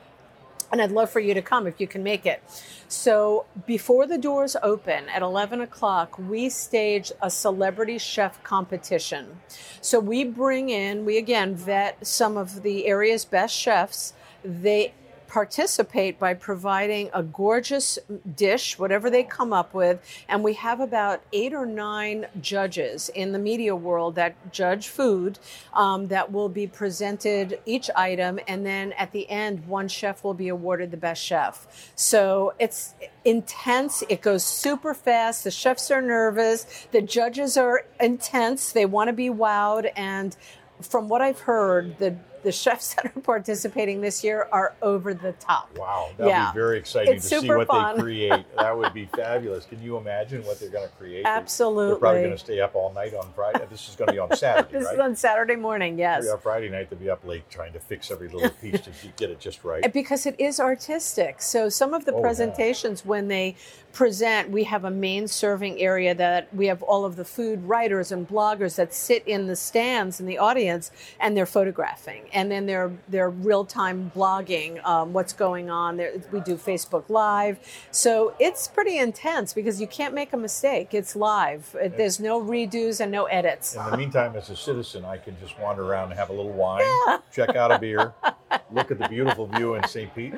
and 0.71 0.81
I'd 0.81 0.91
love 0.91 1.09
for 1.09 1.19
you 1.19 1.33
to 1.33 1.41
come 1.41 1.67
if 1.67 1.79
you 1.79 1.87
can 1.87 2.03
make 2.03 2.25
it. 2.25 2.41
So, 2.89 3.45
before 3.65 4.07
the 4.07 4.17
doors 4.17 4.55
open 4.63 5.09
at 5.09 5.21
11 5.21 5.59
o'clock, 5.59 6.17
we 6.17 6.49
stage 6.49 7.11
a 7.21 7.29
celebrity 7.29 7.97
chef 7.97 8.41
competition. 8.43 9.41
So, 9.81 9.99
we 9.99 10.23
bring 10.23 10.69
in, 10.69 11.03
we 11.03 11.17
again 11.17 11.55
vet 11.55 12.07
some 12.07 12.37
of 12.37 12.63
the 12.63 12.85
area's 12.87 13.25
best 13.25 13.55
chefs. 13.55 14.13
They 14.43 14.93
participate 15.27 16.19
by 16.19 16.33
providing 16.33 17.09
a 17.13 17.21
gorgeous 17.23 17.99
dish, 18.35 18.79
whatever 18.79 19.09
they 19.09 19.23
come 19.23 19.53
up 19.53 19.73
with. 19.73 19.99
And 20.27 20.43
we 20.43 20.53
have 20.53 20.79
about 20.79 21.21
eight 21.33 21.53
or 21.53 21.65
nine 21.65 22.27
judges 22.41 23.09
in 23.09 23.31
the 23.31 23.39
media 23.39 23.75
world 23.75 24.15
that 24.15 24.51
judge 24.51 24.87
food 24.87 25.39
um, 25.73 26.07
that 26.07 26.31
will 26.31 26.49
be 26.49 26.67
presented 26.67 27.59
each 27.65 27.89
item. 27.95 28.39
And 28.47 28.65
then 28.65 28.93
at 28.93 29.11
the 29.11 29.29
end, 29.29 29.67
one 29.67 29.87
chef 29.87 30.23
will 30.23 30.33
be 30.33 30.47
awarded 30.47 30.91
the 30.91 30.97
best 30.97 31.23
chef. 31.23 31.91
So 31.95 32.53
it's 32.59 32.95
intense. 33.25 34.03
It 34.09 34.21
goes 34.21 34.43
super 34.43 34.93
fast. 34.93 35.43
The 35.43 35.51
chefs 35.51 35.91
are 35.91 36.01
nervous. 36.01 36.87
The 36.91 37.01
judges 37.01 37.57
are 37.57 37.85
intense. 37.99 38.71
They 38.71 38.85
want 38.85 39.09
to 39.09 39.13
be 39.13 39.29
wowed. 39.29 39.91
And 39.95 40.35
from 40.81 41.09
what 41.09 41.21
I've 41.21 41.39
heard, 41.41 41.97
the 41.97 42.15
the 42.47 42.51
chefs 42.53 42.93
that 42.95 43.05
are 43.07 43.19
participating 43.21 43.99
this 43.99 44.23
year 44.23 44.47
are 44.53 44.73
over 44.81 45.13
the 45.13 45.33
top. 45.33 45.69
Wow, 45.77 46.09
that'd 46.17 46.29
Yeah. 46.31 46.51
be 46.53 46.57
very 46.59 46.77
exciting 46.79 47.15
It's 47.15 47.29
to 47.29 47.41
see 47.41 47.49
what 47.49 47.67
fun. 47.67 47.97
they 47.97 48.01
create. 48.01 48.45
That 48.57 48.77
would 48.77 48.93
be 48.93 49.05
fabulous. 49.13 49.65
Can 49.65 49.81
you 49.81 49.97
imagine 49.97 50.43
what 50.45 50.59
they're 50.61 50.69
going 50.69 50.87
to 50.87 50.95
create? 50.95 51.23
They're- 51.23 51.23
They're 51.23 51.33
Absolutely. 51.41 51.99
probably 51.99 52.21
going 52.21 52.31
to 52.31 52.37
stay 52.37 52.61
up 52.61 52.73
all 52.75 52.93
night 52.93 53.13
on 53.13 53.31
Friday. 53.33 53.65
This 53.69 53.89
is 53.89 53.95
going 53.97 54.07
to 54.07 54.13
be 54.13 54.19
on 54.19 54.33
Saturday, 54.35 54.69
This 54.71 54.85
right? 54.85 54.93
is 54.95 54.99
on 54.99 55.15
Saturday 55.15 55.55
morning, 55.57 55.99
yes. 55.99 56.23
Yeah, 56.25 56.37
Friday 56.37 56.69
night 56.69 56.89
they'll 56.89 56.97
be 56.99 57.09
up 57.09 57.25
late 57.25 57.49
trying 57.49 57.73
to 57.73 57.79
fix 57.79 58.09
every 58.11 58.29
little 58.29 58.49
piece 58.49 58.79
to 58.81 58.91
get 59.17 59.29
it 59.29 59.39
just 59.41 59.63
right. 59.65 59.91
because 59.93 60.25
it 60.25 60.39
is 60.39 60.59
artistic. 60.61 61.41
So 61.41 61.67
some 61.69 61.93
of 61.93 62.05
the 62.05 62.13
Oh, 62.13 62.17
yeah. 62.17 62.21
presentations 62.21 63.05
when 63.05 63.27
they 63.27 63.55
present, 63.93 64.49
we 64.51 64.63
have 64.65 64.83
a 64.85 64.91
main 64.91 65.27
serving 65.27 65.79
area 65.81 66.13
that 66.15 66.53
we 66.53 66.67
have 66.67 66.81
all 66.83 67.03
of 67.03 67.15
the 67.15 67.25
food 67.25 67.63
writers 67.63 68.11
and 68.11 68.27
bloggers 68.27 68.75
that 68.75 68.93
sit 68.93 69.27
in 69.27 69.47
the 69.47 69.55
stands 69.55 70.19
in 70.19 70.25
the 70.27 70.37
audience 70.37 70.91
and 71.19 71.35
they're 71.35 71.45
photographing. 71.47 72.23
And 72.37 72.51
then 72.51 72.67
they're, 72.67 72.91
they're 73.09 73.31
real 73.31 73.65
time 73.65 74.11
blogging 74.15 74.85
um, 74.85 75.11
what's 75.11 75.33
going 75.33 75.71
on. 75.71 75.97
There, 75.97 76.13
we 76.31 76.39
do 76.41 76.55
Facebook 76.55 77.09
Live. 77.09 77.57
So 77.89 78.35
it's 78.39 78.67
pretty 78.67 78.99
intense 78.99 79.55
because 79.55 79.81
you 79.81 79.87
can't 79.87 80.13
make 80.13 80.33
a 80.33 80.37
mistake. 80.37 80.93
It's 80.93 81.15
live, 81.15 81.75
It- 81.81 81.97
there's 81.97 82.19
no 82.19 82.39
redos 82.39 83.01
and 83.01 83.11
no 83.11 83.25
edits. 83.25 83.75
In 83.75 83.89
the 83.89 83.97
meantime, 83.97 84.35
as 84.35 84.51
a 84.51 84.55
citizen, 84.55 85.03
I 85.03 85.17
can 85.17 85.35
just 85.41 85.57
wander 85.59 85.81
around 85.83 86.11
and 86.11 86.19
have 86.19 86.29
a 86.29 86.33
little 86.33 86.51
wine, 86.51 86.85
check 87.31 87.55
out 87.55 87.71
a 87.71 87.79
beer, 87.79 88.13
look 88.71 88.91
at 88.91 88.99
the 88.99 89.07
beautiful 89.09 89.47
view 89.47 89.73
in 89.73 89.83
St. 89.87 90.13
Pete. 90.13 90.35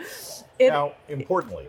It- 0.58 0.70
now, 0.70 0.94
importantly, 1.10 1.68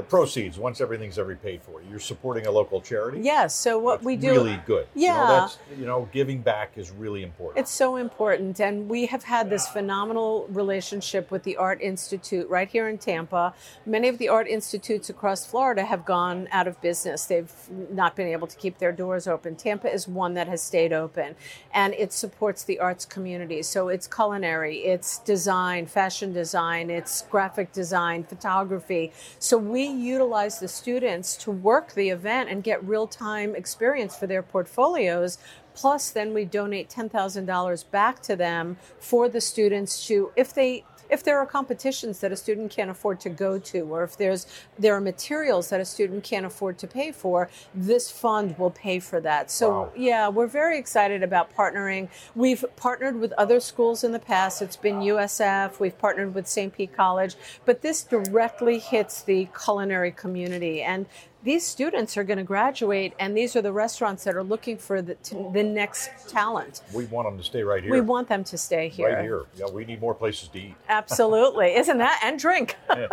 the 0.00 0.08
proceeds, 0.08 0.58
once 0.58 0.80
everything's 0.80 1.18
ever 1.18 1.36
paid 1.36 1.62
for, 1.62 1.82
you're 1.90 1.98
supporting 1.98 2.46
a 2.46 2.50
local 2.50 2.80
charity. 2.80 3.20
Yes. 3.20 3.54
So 3.54 3.78
what 3.78 3.96
That's 3.96 4.06
we 4.06 4.16
do 4.16 4.30
really 4.30 4.60
good. 4.66 4.86
You 4.94 5.08
know, 5.08 5.14
Yeah. 5.14 5.26
that's 5.26 5.58
you 5.78 5.86
know, 5.86 6.08
giving 6.12 6.40
back 6.40 6.72
is 6.76 6.90
really 6.90 7.22
important. 7.22 7.58
It's 7.58 7.70
so 7.70 7.96
important. 7.96 8.58
And 8.60 8.88
we 8.88 9.06
have 9.06 9.24
had 9.24 9.50
this 9.50 9.68
phenomenal 9.68 10.46
relationship 10.48 11.30
with 11.30 11.42
the 11.42 11.56
Art 11.56 11.80
Institute 11.82 12.48
right 12.48 12.68
here 12.68 12.88
in 12.88 12.96
Tampa. 12.98 13.52
Many 13.84 14.08
of 14.08 14.18
the 14.18 14.28
art 14.28 14.48
institutes 14.48 15.10
across 15.10 15.44
Florida 15.44 15.84
have 15.84 16.04
gone 16.04 16.48
out 16.50 16.66
of 16.66 16.80
business. 16.80 17.26
They've 17.26 17.52
not 17.90 18.16
been 18.16 18.28
able 18.28 18.46
to 18.46 18.56
keep 18.56 18.78
their 18.78 18.92
doors 18.92 19.26
open. 19.26 19.56
Tampa 19.56 19.92
is 19.92 20.08
one 20.08 20.34
that 20.34 20.48
has 20.48 20.62
stayed 20.62 20.92
open 20.92 21.34
and 21.74 21.92
it 21.94 22.12
supports 22.12 22.64
the 22.64 22.78
arts 22.78 23.04
community. 23.04 23.62
So 23.62 23.88
it's 23.88 24.06
culinary, 24.06 24.78
it's 24.78 25.18
design, 25.18 25.86
fashion 25.86 26.32
design, 26.32 26.88
it's 26.88 27.22
graphic 27.22 27.72
design, 27.72 28.24
photography. 28.24 29.12
So 29.38 29.58
we 29.58 29.89
utilize 29.90 30.58
the 30.58 30.68
students 30.68 31.36
to 31.38 31.50
work 31.50 31.92
the 31.94 32.10
event 32.10 32.50
and 32.50 32.62
get 32.62 32.82
real 32.84 33.06
time 33.06 33.54
experience 33.54 34.16
for 34.16 34.26
their 34.26 34.42
portfolios. 34.42 35.38
Plus, 35.74 36.10
then 36.10 36.34
we 36.34 36.44
donate 36.44 36.88
$10,000 36.88 37.90
back 37.90 38.20
to 38.22 38.36
them 38.36 38.76
for 38.98 39.28
the 39.28 39.40
students 39.40 40.06
to, 40.06 40.32
if 40.36 40.52
they, 40.52 40.84
if 41.10 41.22
there 41.22 41.38
are 41.38 41.46
competitions 41.46 42.20
that 42.20 42.32
a 42.32 42.36
student 42.36 42.70
can't 42.70 42.90
afford 42.90 43.20
to 43.20 43.28
go 43.30 43.58
to, 43.58 43.80
or 43.80 44.04
if 44.04 44.16
there's 44.16 44.46
there 44.78 44.94
are 44.94 45.00
materials 45.00 45.68
that 45.70 45.80
a 45.80 45.84
student 45.84 46.24
can't 46.24 46.46
afford 46.46 46.78
to 46.78 46.86
pay 46.86 47.12
for, 47.12 47.50
this 47.74 48.10
fund 48.10 48.56
will 48.58 48.70
pay 48.70 48.98
for 48.98 49.20
that. 49.20 49.50
So 49.50 49.70
Wow. 49.70 49.92
yeah, 49.96 50.28
we're 50.28 50.46
very 50.46 50.78
excited 50.78 51.22
about 51.22 51.54
partnering. 51.54 52.08
We've 52.34 52.64
partnered 52.76 53.18
with 53.20 53.32
other 53.32 53.60
schools 53.60 54.04
in 54.04 54.12
the 54.12 54.18
past. 54.18 54.62
It's 54.62 54.76
been 54.76 55.00
USF. 55.00 55.80
We've 55.80 55.96
partnered 55.98 56.34
with 56.34 56.46
St. 56.46 56.72
Pete 56.72 56.94
College, 56.96 57.36
but 57.64 57.82
this 57.82 58.02
directly 58.02 58.78
hits 58.78 59.22
the 59.22 59.48
culinary 59.64 60.10
community 60.12 60.82
and. 60.82 61.06
These 61.42 61.64
students 61.64 62.18
are 62.18 62.24
going 62.24 62.36
to 62.36 62.44
graduate, 62.44 63.14
and 63.18 63.34
these 63.34 63.56
are 63.56 63.62
the 63.62 63.72
restaurants 63.72 64.24
that 64.24 64.36
are 64.36 64.42
looking 64.42 64.76
for 64.76 65.00
the, 65.00 65.14
to, 65.14 65.50
the 65.54 65.62
next 65.62 66.10
talent. 66.28 66.82
we 66.92 67.06
want 67.06 67.26
them 67.28 67.38
to 67.38 67.44
stay 67.44 67.62
right 67.62 67.82
here. 67.82 67.90
We 67.92 68.02
want 68.02 68.28
them 68.28 68.44
to 68.44 68.58
stay 68.58 68.90
here. 68.90 69.08
right 69.08 69.22
here. 69.22 69.44
Yeah, 69.54 69.70
we 69.72 69.86
need 69.86 70.02
more 70.02 70.14
places 70.14 70.48
to 70.48 70.58
eat. 70.60 70.74
Absolutely. 70.88 71.74
Isn't 71.76 71.96
that? 71.96 72.20
And 72.22 72.38
drink. 72.38 72.76
One 72.88 73.08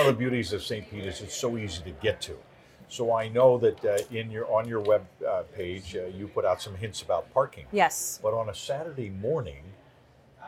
of 0.00 0.06
the 0.06 0.14
beauties 0.16 0.52
of 0.52 0.62
St. 0.62 0.88
Pete 0.90 1.06
is 1.06 1.20
it's 1.22 1.34
so 1.34 1.56
easy 1.56 1.82
to 1.84 1.90
get 1.90 2.20
to. 2.22 2.36
So 2.88 3.14
I 3.14 3.28
know 3.28 3.56
that 3.58 3.84
uh, 3.84 3.98
in 4.10 4.30
your 4.30 4.46
on 4.52 4.68
your 4.68 4.80
web 4.80 5.06
uh, 5.26 5.42
page 5.54 5.96
uh, 5.96 6.04
you 6.06 6.28
put 6.28 6.44
out 6.44 6.60
some 6.62 6.74
hints 6.76 7.02
about 7.02 7.32
parking. 7.32 7.64
yes. 7.72 8.20
But 8.22 8.34
on 8.34 8.48
a 8.50 8.54
Saturday 8.54 9.08
morning, 9.10 9.62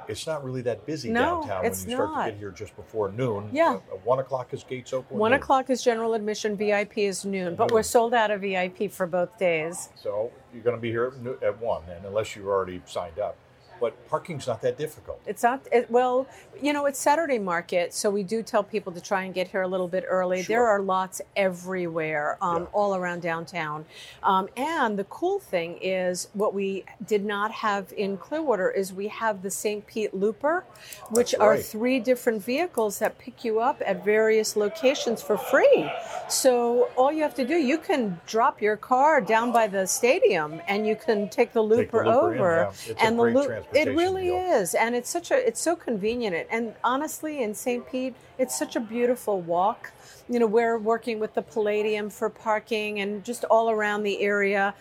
it's 0.08 0.26
not 0.26 0.44
really 0.44 0.62
that 0.62 0.86
busy 0.86 1.10
No, 1.10 1.40
downtown 1.40 1.64
it's 1.66 1.82
when 1.82 1.90
you 1.90 1.96
start 1.96 2.10
not. 2.10 2.24
to 2.26 2.30
get 2.32 2.38
here 2.38 2.50
just 2.50 2.76
before 2.76 3.10
noon. 3.12 3.50
Yeah. 3.52 3.74
Uh, 3.92 3.96
one 4.04 4.18
o'clock 4.18 4.52
is 4.54 4.64
gates 4.64 4.92
open. 4.92 5.16
One 5.18 5.30
noon. 5.32 5.40
o'clock 5.40 5.70
is 5.70 5.82
general 5.82 6.14
admission, 6.14 6.56
VIP 6.56 6.98
is 6.98 7.24
noon, 7.24 7.54
but 7.56 7.70
we're 7.72 7.82
sold 7.82 8.14
out 8.14 8.30
of 8.30 8.40
VIP 8.42 8.90
for 8.90 9.06
both 9.06 9.36
days. 9.38 9.88
So 9.94 10.30
you're 10.52 10.62
going 10.62 10.76
to 10.76 10.80
be 10.82 10.90
here 10.90 11.12
at, 11.40 11.42
at 11.42 11.60
one, 11.60 11.82
and 11.88 12.04
unless 12.04 12.34
you've 12.36 12.46
already 12.46 12.82
signed 12.86 13.18
up. 13.18 13.36
But 13.80 14.08
parking's 14.08 14.46
not 14.46 14.62
that 14.62 14.78
difficult. 14.78 15.20
It's 15.26 15.42
not, 15.42 15.66
it, 15.72 15.90
well, 15.90 16.26
you 16.62 16.72
know, 16.72 16.86
it's 16.86 16.98
Saturday 16.98 17.38
market, 17.38 17.92
so 17.92 18.10
we 18.10 18.22
do 18.22 18.42
tell 18.42 18.62
people 18.62 18.92
to 18.92 19.00
try 19.00 19.24
and 19.24 19.34
get 19.34 19.48
here 19.48 19.62
a 19.62 19.68
little 19.68 19.88
bit 19.88 20.04
early. 20.08 20.42
Sure. 20.42 20.56
There 20.56 20.66
are 20.66 20.80
lots 20.80 21.20
everywhere, 21.36 22.38
um, 22.40 22.62
Yeah. 22.62 22.68
all 22.72 22.94
around 22.94 23.22
downtown. 23.22 23.84
Um, 24.22 24.48
and 24.56 24.98
the 24.98 25.04
cool 25.04 25.38
thing 25.38 25.78
is, 25.82 26.28
what 26.32 26.54
we 26.54 26.84
did 27.06 27.24
not 27.24 27.50
have 27.52 27.92
in 27.96 28.16
Clearwater 28.16 28.70
is 28.70 28.92
we 28.92 29.08
have 29.08 29.42
the 29.42 29.50
St. 29.50 29.86
Pete 29.86 30.14
Looper, 30.14 30.64
which 31.10 31.32
That's 31.32 31.40
are 31.42 31.56
three 31.56 32.00
different 32.00 32.42
vehicles 32.42 32.98
that 33.00 33.18
pick 33.18 33.44
you 33.44 33.60
up 33.60 33.82
at 33.84 34.04
various 34.04 34.56
locations 34.56 35.22
for 35.22 35.36
free. 35.36 35.90
So 36.28 36.88
all 36.96 37.12
you 37.12 37.22
have 37.22 37.34
to 37.34 37.46
do, 37.46 37.54
you 37.54 37.78
can 37.78 38.20
drop 38.26 38.60
your 38.62 38.76
car 38.76 39.20
down 39.20 39.52
by 39.52 39.66
the 39.66 39.86
stadium 39.86 40.60
and 40.68 40.86
you 40.86 40.96
can 40.96 41.28
take 41.28 41.52
the 41.52 41.56
Take 41.56 41.90
the 41.90 41.98
Looper, 41.98 42.04
Looper 42.06 42.08
over. 42.26 42.72
yeah. 42.88 42.94
And 43.00 43.18
the 43.18 43.24
great 43.30 43.65
Loop- 43.72 43.86
it 43.88 43.90
really 43.96 44.24
deal. 44.28 44.36
is, 44.36 44.74
and 44.74 44.94
it's 44.94 45.10
such 45.10 45.30
a 45.30 45.46
it's 45.46 45.60
so 45.60 45.76
convenient. 45.76 46.46
And 46.50 46.74
honestly, 46.84 47.42
in 47.42 47.54
St. 47.54 47.86
Pete, 47.90 48.14
it's 48.38 48.56
such 48.58 48.76
a 48.76 48.80
beautiful 48.80 49.40
walk. 49.40 49.92
You 50.28 50.38
know, 50.40 50.46
we're 50.46 50.78
working 50.78 51.18
with 51.20 51.34
the 51.34 51.42
Palladium 51.42 52.10
for 52.10 52.28
parking 52.30 53.00
and 53.00 53.24
just 53.24 53.44
all 53.44 53.70
around 53.70 54.02
the 54.02 54.20
area. 54.20 54.74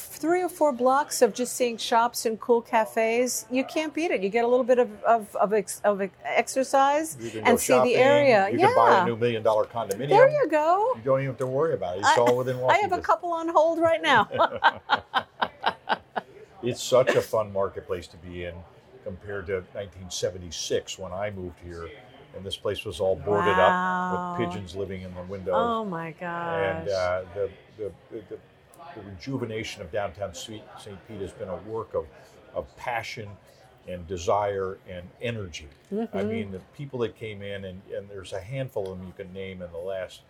Three 0.00 0.42
or 0.42 0.48
four 0.48 0.72
blocks 0.72 1.22
of 1.22 1.34
just 1.34 1.54
seeing 1.54 1.76
shops 1.76 2.24
and 2.24 2.38
cool 2.38 2.62
cafes, 2.62 3.46
you 3.50 3.64
can't 3.64 3.92
beat 3.92 4.12
it. 4.12 4.20
You 4.22 4.28
get 4.28 4.44
a 4.44 4.46
little 4.46 4.64
bit 4.64 4.78
of 4.78 5.02
of, 5.02 5.34
of, 5.34 5.52
ex, 5.52 5.80
of 5.84 6.00
exercise 6.24 7.16
and 7.42 7.58
see 7.58 7.72
shopping. 7.72 7.92
the 7.92 7.96
area. 7.98 8.48
You 8.48 8.60
yeah, 8.60 8.66
can 8.66 8.76
buy 8.76 9.02
a 9.02 9.04
new 9.06 9.16
million 9.16 9.42
dollar 9.42 9.64
condominium. 9.64 10.08
there 10.10 10.30
you 10.30 10.48
go. 10.48 10.92
You 10.96 11.02
don't 11.04 11.18
even 11.18 11.30
have 11.30 11.38
to 11.38 11.46
worry 11.48 11.74
about 11.74 11.96
it. 11.96 12.00
It's 12.00 12.08
I- 12.10 12.16
all 12.20 12.36
within 12.36 12.58
walking 12.60 12.76
I 12.78 12.80
have 12.80 12.92
a 12.92 13.00
couple 13.02 13.32
on 13.32 13.48
hold 13.48 13.80
right 13.80 14.00
now. 14.00 14.28
It's 16.62 16.82
such 16.82 17.14
a 17.14 17.20
fun 17.22 17.52
marketplace 17.52 18.06
to 18.08 18.16
be 18.16 18.44
in 18.44 18.54
compared 19.04 19.46
to 19.46 19.54
1976 19.72 20.98
when 20.98 21.12
I 21.12 21.30
moved 21.30 21.58
here, 21.64 21.88
and 22.36 22.44
this 22.44 22.56
place 22.56 22.84
was 22.84 23.00
all 23.00 23.16
boarded 23.16 23.56
Wow. 23.56 24.34
up 24.34 24.38
with 24.40 24.48
pigeons 24.50 24.74
living 24.74 25.02
in 25.02 25.14
the 25.14 25.22
windows. 25.22 25.54
oh 25.56 25.84
my 25.84 26.10
gosh! 26.12 26.80
and 26.80 26.88
uh, 26.88 27.22
the, 27.34 27.50
the, 27.78 27.92
the, 28.10 28.22
the, 28.30 28.38
rejuvenation 29.02 29.80
of 29.82 29.92
downtown 29.92 30.34
St. 30.34 30.62
Pete 31.06 31.20
has 31.20 31.30
been 31.32 31.48
a 31.48 31.56
work 31.58 31.94
of, 31.94 32.06
of 32.54 32.74
passion 32.76 33.28
and 33.86 34.04
desire 34.08 34.78
and 34.88 35.06
energy. 35.22 35.68
I 35.92 35.94
Mm-hmm. 35.94 36.28
mean, 36.28 36.50
the 36.50 36.58
people 36.76 36.98
that 37.00 37.14
came 37.16 37.40
in, 37.42 37.64
and, 37.64 37.80
and 37.94 38.08
there's 38.10 38.32
a 38.32 38.40
handful 38.40 38.90
of 38.90 38.98
them 38.98 39.06
you 39.06 39.12
can 39.16 39.32
name 39.32 39.62
in 39.62 39.70
the 39.70 39.78
last 39.78 40.22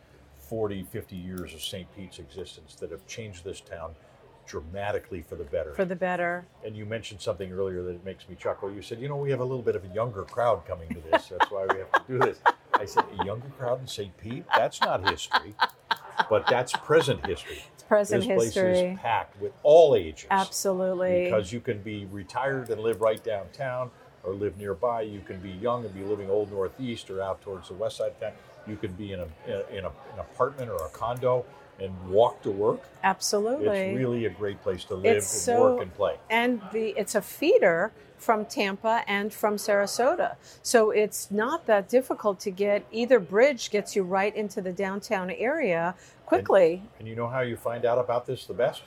40, 0.48 0.82
50 0.82 1.16
years 1.16 1.54
of 1.54 1.62
St. 1.62 1.86
Pete's 1.96 2.18
existence 2.18 2.74
that 2.76 2.90
have 2.90 3.06
changed 3.06 3.42
this 3.44 3.60
town 3.60 3.94
dramatically 4.48 5.22
for 5.22 5.36
the 5.36 5.44
better. 5.44 5.72
for 5.74 5.84
the 5.84 5.94
better. 5.94 6.46
and 6.64 6.74
you 6.74 6.84
mentioned 6.84 7.20
something 7.20 7.52
earlier 7.52 7.82
that 7.82 8.04
makes 8.04 8.28
me 8.28 8.34
chuckle. 8.34 8.72
You 8.72 8.82
said, 8.82 8.98
you 9.00 9.08
know, 9.08 9.16
we 9.16 9.30
have 9.30 9.40
a 9.40 9.44
little 9.44 9.62
bit 9.62 9.76
of 9.76 9.84
a 9.84 9.94
younger 9.94 10.24
crowd 10.24 10.66
coming 10.66 10.88
to 10.88 11.00
this. 11.10 11.28
That's 11.28 11.50
why 11.50 11.66
we 11.70 11.78
have 11.78 11.92
to 11.92 12.02
do 12.08 12.18
this. 12.18 12.38
I 12.74 12.86
said, 12.86 13.04
a 13.20 13.24
younger 13.24 13.48
crowd 13.58 13.80
in 13.80 13.86
St. 13.86 14.16
Pete? 14.16 14.44
That's 14.56 14.80
not 14.80 15.08
history, 15.08 15.54
but 16.30 16.46
that's 16.48 16.72
present 16.72 17.24
history. 17.26 17.62
It's 17.74 17.82
present 17.82 18.22
this 18.22 18.36
place 18.36 18.54
history. 18.54 18.78
is 18.78 18.98
packed 18.98 19.40
with 19.40 19.52
all 19.62 19.94
ages. 19.94 20.26
Absolutely. 20.30 21.24
Because 21.24 21.52
you 21.52 21.60
can 21.60 21.80
be 21.82 22.06
retired 22.06 22.70
and 22.70 22.80
live 22.80 23.00
right 23.00 23.22
downtown 23.22 23.90
or 24.22 24.32
live 24.32 24.56
nearby. 24.56 25.02
You 25.02 25.20
can 25.20 25.38
be 25.40 25.50
young 25.50 25.84
and 25.84 25.94
be 25.94 26.02
living 26.02 26.30
old 26.30 26.50
northeast 26.50 27.10
or 27.10 27.22
out 27.22 27.42
towards 27.42 27.68
the 27.68 27.74
west 27.74 27.98
side 27.98 28.12
of 28.12 28.20
town. 28.20 28.32
You 28.66 28.76
can 28.76 28.92
be 28.92 29.12
in, 29.12 29.20
a, 29.20 29.28
in, 29.70 29.84
a, 29.84 29.88
an 29.88 30.18
apartment 30.18 30.70
or 30.70 30.86
a 30.86 30.90
condo 30.90 31.44
and 31.80 31.92
walk 32.08 32.42
to 32.42 32.50
work. 32.50 32.80
Absolutely. 33.04 33.68
It's 33.68 33.96
really 33.98 34.24
a 34.26 34.30
great 34.30 34.60
place 34.62 34.84
to 34.84 34.94
live 34.94 35.16
and 35.16 35.22
so- 35.24 35.74
work 35.74 35.82
and 35.82 35.94
play. 35.94 36.16
and 36.30 36.60
the 36.72 36.88
it's 36.96 37.14
a 37.14 37.22
feeder 37.22 37.92
from 38.16 38.44
Tampa 38.46 39.04
and 39.06 39.32
from 39.32 39.56
Sarasota. 39.56 40.34
So 40.62 40.90
it's 40.90 41.30
not 41.30 41.66
that 41.66 41.88
difficult 41.88 42.40
to 42.40 42.50
get 42.50 42.84
either 42.90 43.20
bridge 43.20 43.70
gets 43.70 43.94
you 43.94 44.02
right 44.02 44.34
into 44.34 44.60
the 44.60 44.72
downtown 44.72 45.30
area 45.30 45.94
quickly. 46.26 46.82
And 46.98 47.06
you 47.06 47.14
know 47.14 47.28
how 47.28 47.40
you 47.42 47.56
find 47.56 47.84
out 47.84 47.98
about 47.98 48.26
this 48.26 48.44
the 48.44 48.54
best? 48.54 48.82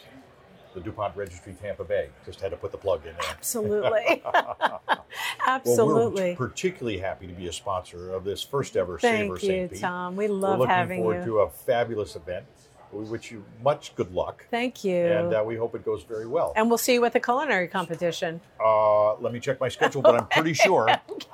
The 0.73 0.81
DuPont 0.81 1.15
Registry 1.15 1.53
Tampa 1.61 1.83
Bay. 1.85 2.09
Just 2.25 2.41
had 2.41 2.51
to 2.51 2.57
put 2.57 2.71
the 2.71 2.77
plug 2.77 3.05
in 3.05 3.13
there. 3.13 3.31
Absolutely. 3.31 4.21
Well, 5.45 5.55
Absolutely. 5.55 6.31
we're 6.39 6.47
particularly 6.47 6.97
happy 6.99 7.27
to 7.27 7.33
be 7.33 7.47
a 7.47 7.51
sponsor 7.51 8.13
of 8.13 8.23
this 8.23 8.41
first 8.41 8.77
ever 8.77 8.97
Savor 8.99 9.37
Thank 9.37 9.43
you, 9.43 9.49
St. 9.49 9.71
Pete. 9.71 9.81
Tom. 9.81 10.15
We 10.15 10.27
We're 10.29 10.33
looking 10.35 10.87
forward 10.99 11.19
you. 11.19 11.25
to 11.25 11.39
a 11.39 11.49
fabulous 11.49 12.15
event. 12.15 12.45
We 12.93 13.03
wish 13.05 13.31
you 13.31 13.43
much 13.63 13.95
good 13.95 14.13
luck, 14.13 14.45
Thank 14.51 14.83
you. 14.83 14.95
and 14.95 15.33
uh, 15.33 15.43
we 15.45 15.55
hope 15.55 15.75
it 15.75 15.85
goes 15.85 16.03
very 16.03 16.27
well. 16.27 16.53
and 16.55 16.67
we'll 16.69 16.77
see 16.77 16.93
you 16.93 17.05
at 17.05 17.13
the 17.13 17.19
culinary 17.19 17.67
competition. 17.67 18.41
Uh, 18.63 19.15
let 19.15 19.31
me 19.33 19.39
check 19.39 19.59
my 19.59 19.69
schedule, 19.69 20.01
but 20.01 20.15
I'm 20.15 20.27
pretty 20.27 20.53
sure. 20.65 20.89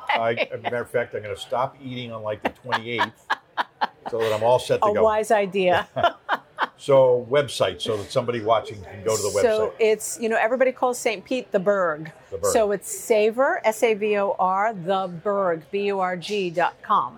I, 0.10 0.34
as 0.34 0.60
a 0.60 0.62
matter 0.62 0.82
of 0.82 0.90
fact, 0.90 1.16
I'm 1.16 1.24
going 1.24 1.34
to 1.36 1.42
stop 1.42 1.76
eating 1.84 2.12
on 2.12 2.22
like 2.24 2.44
the 2.44 2.50
28th, 2.50 3.12
so 4.12 4.20
that 4.20 4.34
I'm 4.34 4.44
all 4.44 4.60
set 4.60 4.82
to 4.82 4.88
A 4.88 4.94
go. 4.94 5.04
wise 5.04 5.32
idea. 5.32 5.88
So 6.80 7.26
website, 7.30 7.82
so 7.82 7.98
that 7.98 8.12
somebody 8.12 8.40
watching 8.42 8.80
can 8.84 9.04
go 9.04 9.16
to 9.16 9.22
the 9.22 9.30
website. 9.30 9.42
So 9.42 9.74
it's, 9.80 10.20
you 10.20 10.30
know, 10.30 10.38
everybody 10.38 10.72
calls 10.72 11.00
St. 11.00 11.26
Pete 11.26 11.52
the 11.52 11.60
Burg. 11.60 12.12
The 12.30 12.38
Burg. 12.38 12.54
So 12.54 12.72
it's 12.72 12.92
Savor, 12.92 13.62
S 13.66 13.82
A 13.82 13.96
V 13.96 14.16
O 14.18 14.36
R, 14.38 14.74
the 14.76 15.08
Burg, 15.24 15.64
B 15.72 15.86
U 15.86 16.00
R 16.00 16.16
G 16.16 16.52
dot 16.52 16.76
com. 16.84 17.18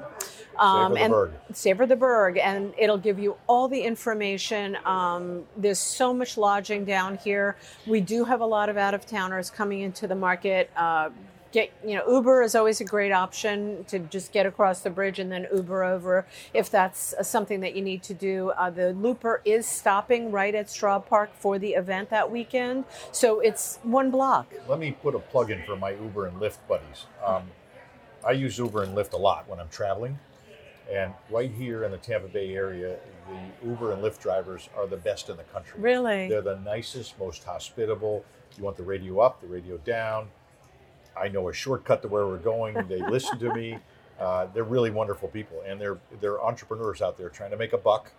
Um, 0.58 0.94
the 0.94 1.00
and 1.00 1.12
Burg. 1.12 1.32
Savor 1.54 1.86
the 1.86 1.96
Burg, 1.96 2.38
and 2.38 2.74
it'll 2.78 2.98
give 2.98 3.20
you 3.20 3.38
all 3.48 3.68
the 3.68 3.82
information. 3.82 4.78
Um, 4.86 5.46
there's 5.56 5.80
so 5.80 6.14
much 6.14 6.38
lodging 6.38 6.86
down 6.86 7.18
here. 7.18 7.56
We 7.88 8.02
do 8.02 8.26
have 8.26 8.42
a 8.42 8.46
lot 8.46 8.70
of 8.70 8.78
out 8.78 8.94
of 8.94 9.06
towners 9.06 9.50
coming 9.50 9.82
into 9.82 10.08
the 10.08 10.16
market. 10.16 10.70
Uh, 10.76 11.10
get 11.52 11.72
you 11.86 11.96
know 11.96 12.04
uber 12.08 12.42
is 12.42 12.56
always 12.56 12.80
a 12.82 12.84
great 12.84 13.12
option 13.12 13.84
to 13.86 14.00
just 14.00 14.32
get 14.32 14.46
across 14.46 14.82
the 14.82 14.90
bridge 14.90 15.20
and 15.20 15.32
then 15.32 15.48
uber 15.54 15.84
over 15.84 16.26
if 16.54 16.70
that's 16.70 17.14
something 17.22 17.60
that 17.62 17.76
you 17.76 17.82
need 17.82 18.04
to 18.04 18.14
do 18.14 18.52
uh, 18.52 18.70
the 18.70 18.94
looper 18.94 19.42
is 19.46 19.66
stopping 19.66 20.32
right 20.32 20.54
at 20.54 20.68
straub 20.68 21.06
park 21.06 21.32
for 21.34 21.58
the 21.58 21.72
event 21.72 22.10
that 22.10 22.30
weekend 22.30 22.86
so 23.12 23.40
it's 23.40 23.80
one 23.84 24.12
block 24.12 24.52
let 24.68 24.80
me 24.80 24.92
put 24.92 25.16
a 25.16 25.20
plug 25.20 25.50
in 25.50 25.64
for 25.64 25.76
my 25.76 25.92
uber 25.92 26.28
and 26.28 26.38
lyft 26.38 26.60
buddies 26.68 27.06
um, 27.26 27.44
i 28.26 28.32
use 28.32 28.58
uber 28.58 28.84
and 28.84 28.96
lyft 28.96 29.14
a 29.14 29.18
lot 29.18 29.48
when 29.48 29.60
i'm 29.60 29.70
traveling 29.70 30.20
and 30.92 31.14
right 31.30 31.52
here 31.52 31.84
in 31.84 31.92
the 31.92 31.98
tampa 31.98 32.28
bay 32.28 32.54
area 32.54 32.98
the 33.30 33.68
uber 33.68 33.92
and 33.92 34.02
lyft 34.02 34.20
drivers 34.20 34.70
are 34.76 34.88
the 34.88 34.98
best 34.98 35.30
in 35.30 35.38
the 35.38 35.44
country 35.44 35.80
really 35.80 36.28
they're 36.28 36.42
the 36.42 36.60
nicest 36.60 37.18
most 37.20 37.44
hospitable 37.44 38.26
you 38.58 38.64
want 38.64 38.76
the 38.76 38.84
radio 38.84 39.20
up 39.20 39.40
the 39.42 39.48
radio 39.48 39.78
down 39.78 40.28
I 41.20 41.28
know 41.28 41.50
a 41.50 41.54
shortcut 41.54 42.02
to 42.04 42.08
where 42.08 42.26
we're 42.26 42.38
going. 42.38 42.76
They 42.90 43.02
listen 43.02 43.38
to 43.40 43.54
me. 43.54 43.78
Uh, 44.20 44.48
they're 44.54 44.64
really 44.64 44.90
wonderful 44.90 45.30
people, 45.30 45.62
and 45.66 45.80
they're 45.80 45.98
they're 46.20 46.42
entrepreneurs 46.44 47.02
out 47.02 47.18
there 47.18 47.30
trying 47.30 47.52
to 47.52 47.58
make 47.58 47.74
a 47.74 47.78
buck 47.78 48.12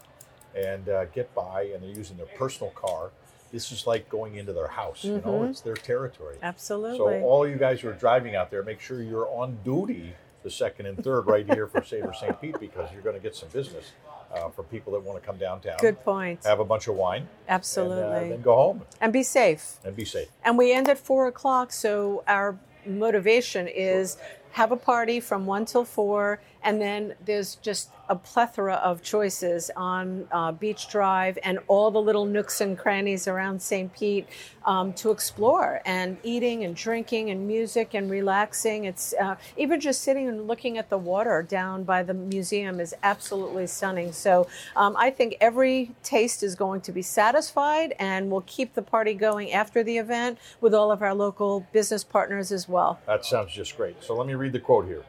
and 0.54 0.88
uh, 0.88 1.06
get 1.06 1.34
by, 1.34 1.62
and 1.74 1.82
they're 1.82 1.90
using 1.90 2.16
their 2.16 2.26
personal 2.26 2.70
car. 2.72 3.10
This 3.52 3.72
is 3.72 3.86
like 3.86 4.08
going 4.08 4.36
into 4.36 4.52
their 4.52 4.68
house. 4.68 5.02
Mm-hmm. 5.02 5.28
You 5.28 5.32
know, 5.32 5.44
it's 5.44 5.60
their 5.60 5.74
territory. 5.74 6.36
Absolutely. 6.42 6.98
So 6.98 7.22
all 7.22 7.48
you 7.48 7.56
guys 7.56 7.80
who 7.80 7.88
are 7.88 7.94
driving 7.94 8.36
out 8.36 8.50
there, 8.50 8.62
make 8.62 8.80
sure 8.80 9.02
you're 9.02 9.28
on 9.28 9.58
duty 9.64 10.14
the 10.42 10.50
second 10.50 10.87
and 10.87 11.02
third 11.02 11.23
right 11.23 11.47
here 11.47 11.66
for 11.66 11.82
Savor 11.82 12.12
St. 12.18 12.40
Pete 12.40 12.59
because 12.59 12.90
you're 12.92 13.02
going 13.02 13.16
to 13.16 13.23
get 13.23 13.35
some 13.35 13.49
business 13.50 13.92
uh, 14.35 14.49
for 14.49 14.62
people 14.62 14.92
that 14.92 15.00
want 15.02 15.20
to 15.20 15.26
come 15.26 15.37
downtown. 15.37 15.76
Good 15.80 16.00
point. 16.00 16.44
Have 16.44 16.61
a 16.61 16.64
bunch 16.64 16.88
of 16.88 16.94
wine. 16.94 17.28
Absolutely. 17.49 18.02
And, 18.02 18.26
uh, 18.26 18.28
then 18.28 18.42
go 18.42 18.54
home. 18.54 18.82
And 19.00 19.12
be 19.12 19.23
safe. 19.23 19.78
And 19.85 19.94
be 19.94 20.04
safe. 20.04 20.28
And 20.44 20.56
we 20.56 20.73
end 20.73 20.88
at 20.88 20.99
four 20.99 21.26
o'clock, 21.26 21.73
so 21.73 22.23
our 22.26 22.59
motivation 22.87 23.68
is 23.68 24.16
have 24.52 24.73
a 24.73 24.76
party 24.76 25.20
from 25.20 25.47
1 25.47 25.64
till 25.66 25.85
4 25.85 26.40
and 26.62 26.80
then 26.80 27.14
there's 27.24 27.56
just 27.56 27.90
a 28.10 28.16
plethora 28.16 28.74
of 28.74 29.02
choices 29.02 29.70
on 29.76 30.26
uh, 30.32 30.50
Beach 30.50 30.88
Drive 30.88 31.38
and 31.44 31.60
all 31.68 31.92
the 31.92 32.02
little 32.02 32.26
nooks 32.26 32.60
and 32.60 32.76
crannies 32.76 33.28
around 33.28 33.62
St. 33.62 33.92
Pete 33.92 34.26
um, 34.66 34.92
to 34.94 35.12
explore 35.12 35.80
and 35.86 36.16
eating 36.24 36.64
and 36.64 36.74
drinking 36.74 37.30
and 37.30 37.46
music 37.46 37.94
and 37.94 38.10
relaxing. 38.10 38.84
It's 38.84 39.14
uh, 39.14 39.36
even 39.56 39.78
just 39.78 40.02
sitting 40.02 40.28
and 40.28 40.48
looking 40.48 40.76
at 40.76 40.90
the 40.90 40.98
water 40.98 41.42
down 41.42 41.84
by 41.84 42.02
the 42.02 42.12
museum 42.14 42.80
is 42.80 42.94
absolutely 43.04 43.68
stunning. 43.68 44.12
So 44.12 44.48
um, 44.74 44.96
I 44.98 45.10
think 45.10 45.36
every 45.40 45.92
taste 46.02 46.42
is 46.42 46.56
going 46.56 46.80
to 46.82 46.92
be 46.92 47.02
satisfied 47.02 47.94
and 48.00 48.28
we'll 48.28 48.44
keep 48.46 48.74
the 48.74 48.82
party 48.82 49.14
going 49.14 49.52
after 49.52 49.84
the 49.84 49.98
event 49.98 50.38
with 50.60 50.74
all 50.74 50.90
of 50.90 51.00
our 51.00 51.14
local 51.14 51.64
business 51.72 52.02
partners 52.02 52.50
as 52.50 52.68
well. 52.68 52.98
That 53.06 53.24
sounds 53.24 53.52
just 53.52 53.76
great. 53.76 54.02
So 54.02 54.16
let 54.16 54.26
me 54.26 54.34
read 54.34 54.52
the 54.52 54.58
quote 54.58 54.86
here. 54.86 55.04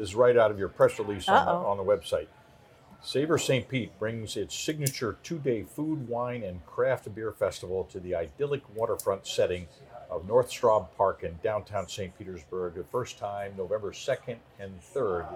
This 0.00 0.08
is 0.08 0.14
right 0.14 0.34
out 0.34 0.50
of 0.50 0.58
your 0.58 0.70
press 0.70 0.98
release 0.98 1.28
on 1.28 1.44
the, 1.44 1.52
on 1.52 1.76
the, 1.76 1.84
website. 1.84 2.28
Savor 3.02 3.36
St. 3.36 3.68
Pete 3.68 3.98
brings 3.98 4.34
its 4.34 4.58
signature 4.58 5.18
two 5.22 5.38
day 5.38 5.62
food, 5.62 6.08
wine, 6.08 6.42
and 6.42 6.64
craft 6.64 7.14
beer 7.14 7.32
festival 7.32 7.84
to 7.92 8.00
the 8.00 8.14
idyllic 8.14 8.62
waterfront 8.74 9.26
setting 9.26 9.68
of 10.10 10.26
North 10.26 10.50
Straub 10.50 10.86
Park 10.96 11.22
in 11.22 11.38
downtown 11.42 11.86
St. 11.86 12.16
Petersburg. 12.16 12.76
The 12.76 12.84
first 12.84 13.18
time, 13.18 13.52
November 13.58 13.92
2nd 13.92 14.36
and 14.58 14.80
3rd. 14.80 15.26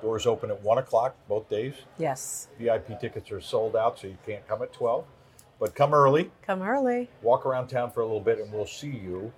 Doors 0.00 0.26
open 0.26 0.50
at 0.50 0.62
1 0.62 0.78
o'clock 0.78 1.14
both 1.28 1.50
days. 1.50 1.74
Yes. 1.98 2.48
VIP 2.58 2.98
tickets 2.98 3.30
are 3.30 3.42
sold 3.42 3.76
out, 3.76 3.98
so 3.98 4.06
you 4.06 4.16
can't 4.24 4.48
come 4.48 4.62
at 4.62 4.72
12. 4.72 5.04
But 5.60 5.74
come 5.74 5.92
early. 5.92 6.30
Come 6.40 6.62
early. 6.62 7.10
Walk 7.20 7.44
around 7.44 7.68
town 7.68 7.90
for 7.90 8.00
a 8.00 8.06
little 8.06 8.20
bit, 8.20 8.38
and 8.38 8.50
we'll 8.50 8.64
see 8.64 8.88
you 8.88 9.34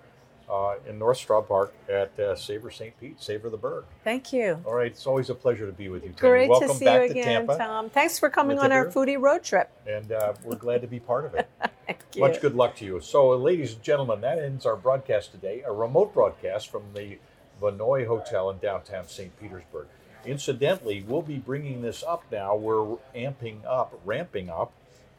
uh, 0.51 0.75
in 0.89 0.99
North 0.99 1.19
Straub 1.19 1.49
Park 1.49 1.75
at 1.89 2.19
uh, 2.19 2.35
Savor 2.35 2.71
St. 2.71 2.99
Pete, 2.99 3.21
Savor 3.21 3.51
the 3.51 3.57
Burg. 3.57 3.85
Thank 4.05 4.33
you. 4.33 4.61
All 4.65 4.75
right, 4.75 4.91
it's 4.91 5.07
always 5.07 5.31
a 5.31 5.35
pleasure 5.35 5.67
to 5.67 5.73
be 5.73 5.89
with 5.89 6.05
you. 6.05 6.15
Great 6.19 6.49
Welcome 6.49 6.69
to 6.69 6.75
see 6.75 6.85
back 6.85 7.03
you 7.03 7.15
to 7.15 7.21
again, 7.21 7.47
Tampa. 7.47 7.59
Tom. 7.59 7.91
Thanks 7.91 8.19
for 8.19 8.31
coming 8.31 8.59
on 8.59 8.73
our 8.73 8.87
foodie 8.87 9.21
road 9.21 9.43
trip. 9.43 9.71
And 9.87 10.13
uh, 10.13 10.35
we're 10.45 10.57
glad 10.57 10.81
to 10.83 10.89
be 10.89 11.01
part 11.01 11.27
of 11.27 11.35
it. 11.35 11.49
Thank 11.87 12.01
you. 12.15 12.23
Much 12.23 12.41
good 12.41 12.55
luck 12.55 12.77
to 12.77 12.85
you. 12.85 13.01
So, 13.01 13.31
ladies 13.31 13.75
and 13.75 13.83
gentlemen, 13.83 14.21
that 14.23 14.39
ends 14.39 14.65
our 14.65 14.77
broadcast 14.77 15.33
today, 15.33 15.63
a 15.67 15.73
remote 15.73 16.15
broadcast 16.15 16.71
from 16.71 16.85
the 16.95 17.19
Vinoy 17.61 18.07
Hotel 18.07 18.51
in 18.51 18.59
downtown 18.59 19.07
St. 19.07 19.39
Petersburg. 19.41 19.89
Incidentally, 20.25 21.05
we'll 21.07 21.23
be 21.23 21.39
bringing 21.39 21.83
this 21.83 22.03
up 22.03 22.25
now. 22.31 22.57
We're 22.57 22.97
amping 23.15 23.65
up, 23.67 23.99
ramping 24.05 24.51
up 24.51 24.73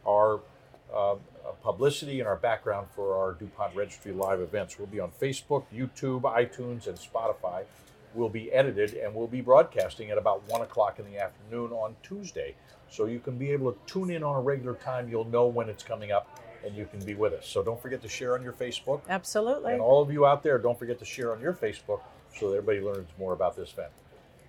our 0.07 0.39
uh, 0.93 1.15
publicity 1.53 2.19
and 2.19 2.27
our 2.27 2.35
background 2.35 2.88
for 2.95 3.15
our 3.15 3.33
DuPont 3.33 3.75
Registry 3.75 4.12
live 4.12 4.39
events. 4.41 4.77
We'll 4.77 4.88
be 4.88 4.99
on 4.99 5.12
Facebook, 5.12 5.65
YouTube, 5.73 6.21
iTunes, 6.21 6.88
and 6.88 6.97
Spotify. 6.97 7.63
We'll 8.13 8.29
be 8.29 8.51
edited 8.51 8.95
and 8.95 9.13
we'll 9.13 9.27
be 9.27 9.41
broadcasting 9.41 10.09
at 10.09 10.17
about 10.17 10.47
1 10.49 10.62
o'clock 10.62 10.99
in 10.99 11.05
the 11.05 11.19
afternoon 11.19 11.71
on 11.71 11.95
Tuesday. 12.01 12.55
So 12.89 13.05
you 13.05 13.19
can 13.19 13.38
be 13.38 13.51
able 13.51 13.71
to 13.71 13.79
tune 13.85 14.09
in 14.09 14.23
on 14.23 14.35
a 14.35 14.41
regular 14.41 14.75
time. 14.75 15.09
You'll 15.09 15.25
know 15.25 15.45
when 15.45 15.69
it's 15.69 15.83
coming 15.83 16.12
up 16.12 16.39
and 16.65 16.75
you 16.75 16.85
can 16.85 16.99
be 17.05 17.13
with 17.13 17.33
us. 17.33 17.47
So 17.47 17.63
don't 17.63 17.81
forget 17.81 18.01
to 18.01 18.09
share 18.09 18.33
on 18.33 18.43
your 18.43 18.53
Facebook. 18.53 19.01
Absolutely. 19.07 19.73
And 19.73 19.81
all 19.81 20.01
of 20.01 20.12
you 20.12 20.25
out 20.25 20.43
there, 20.43 20.57
don't 20.57 20.77
forget 20.77 20.99
to 20.99 21.05
share 21.05 21.31
on 21.31 21.39
your 21.39 21.53
Facebook 21.53 22.01
so 22.38 22.49
that 22.49 22.57
everybody 22.57 22.81
learns 22.81 23.09
more 23.17 23.33
about 23.33 23.55
this 23.55 23.71
event. 23.73 23.91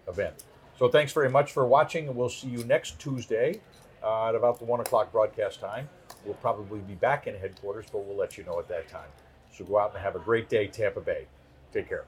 event. 0.08 0.44
So 0.78 0.88
thanks 0.88 1.12
very 1.12 1.28
much 1.28 1.52
for 1.52 1.66
watching, 1.66 2.08
and 2.08 2.16
we'll 2.16 2.30
see 2.30 2.48
you 2.48 2.64
next 2.64 2.98
Tuesday 2.98 3.60
uh, 4.02 4.28
at 4.28 4.34
about 4.34 4.58
the 4.58 4.64
1 4.64 4.80
o'clock 4.80 5.12
broadcast 5.12 5.60
time. 5.60 5.88
We'll 6.24 6.35
probably 6.35 6.80
be 6.80 6.94
back 6.94 7.26
in 7.26 7.35
headquarters, 7.35 7.87
but 7.90 8.04
we'll 8.04 8.16
let 8.16 8.37
you 8.37 8.44
know 8.44 8.59
at 8.59 8.68
that 8.68 8.88
time. 8.88 9.09
So 9.52 9.64
go 9.64 9.78
out 9.78 9.94
and 9.94 10.02
have 10.02 10.16
a 10.16 10.20
great 10.20 10.48
day, 10.48 10.66
Tampa 10.68 11.00
Bay. 11.00 11.26
Take 11.72 11.88
care. 11.88 12.04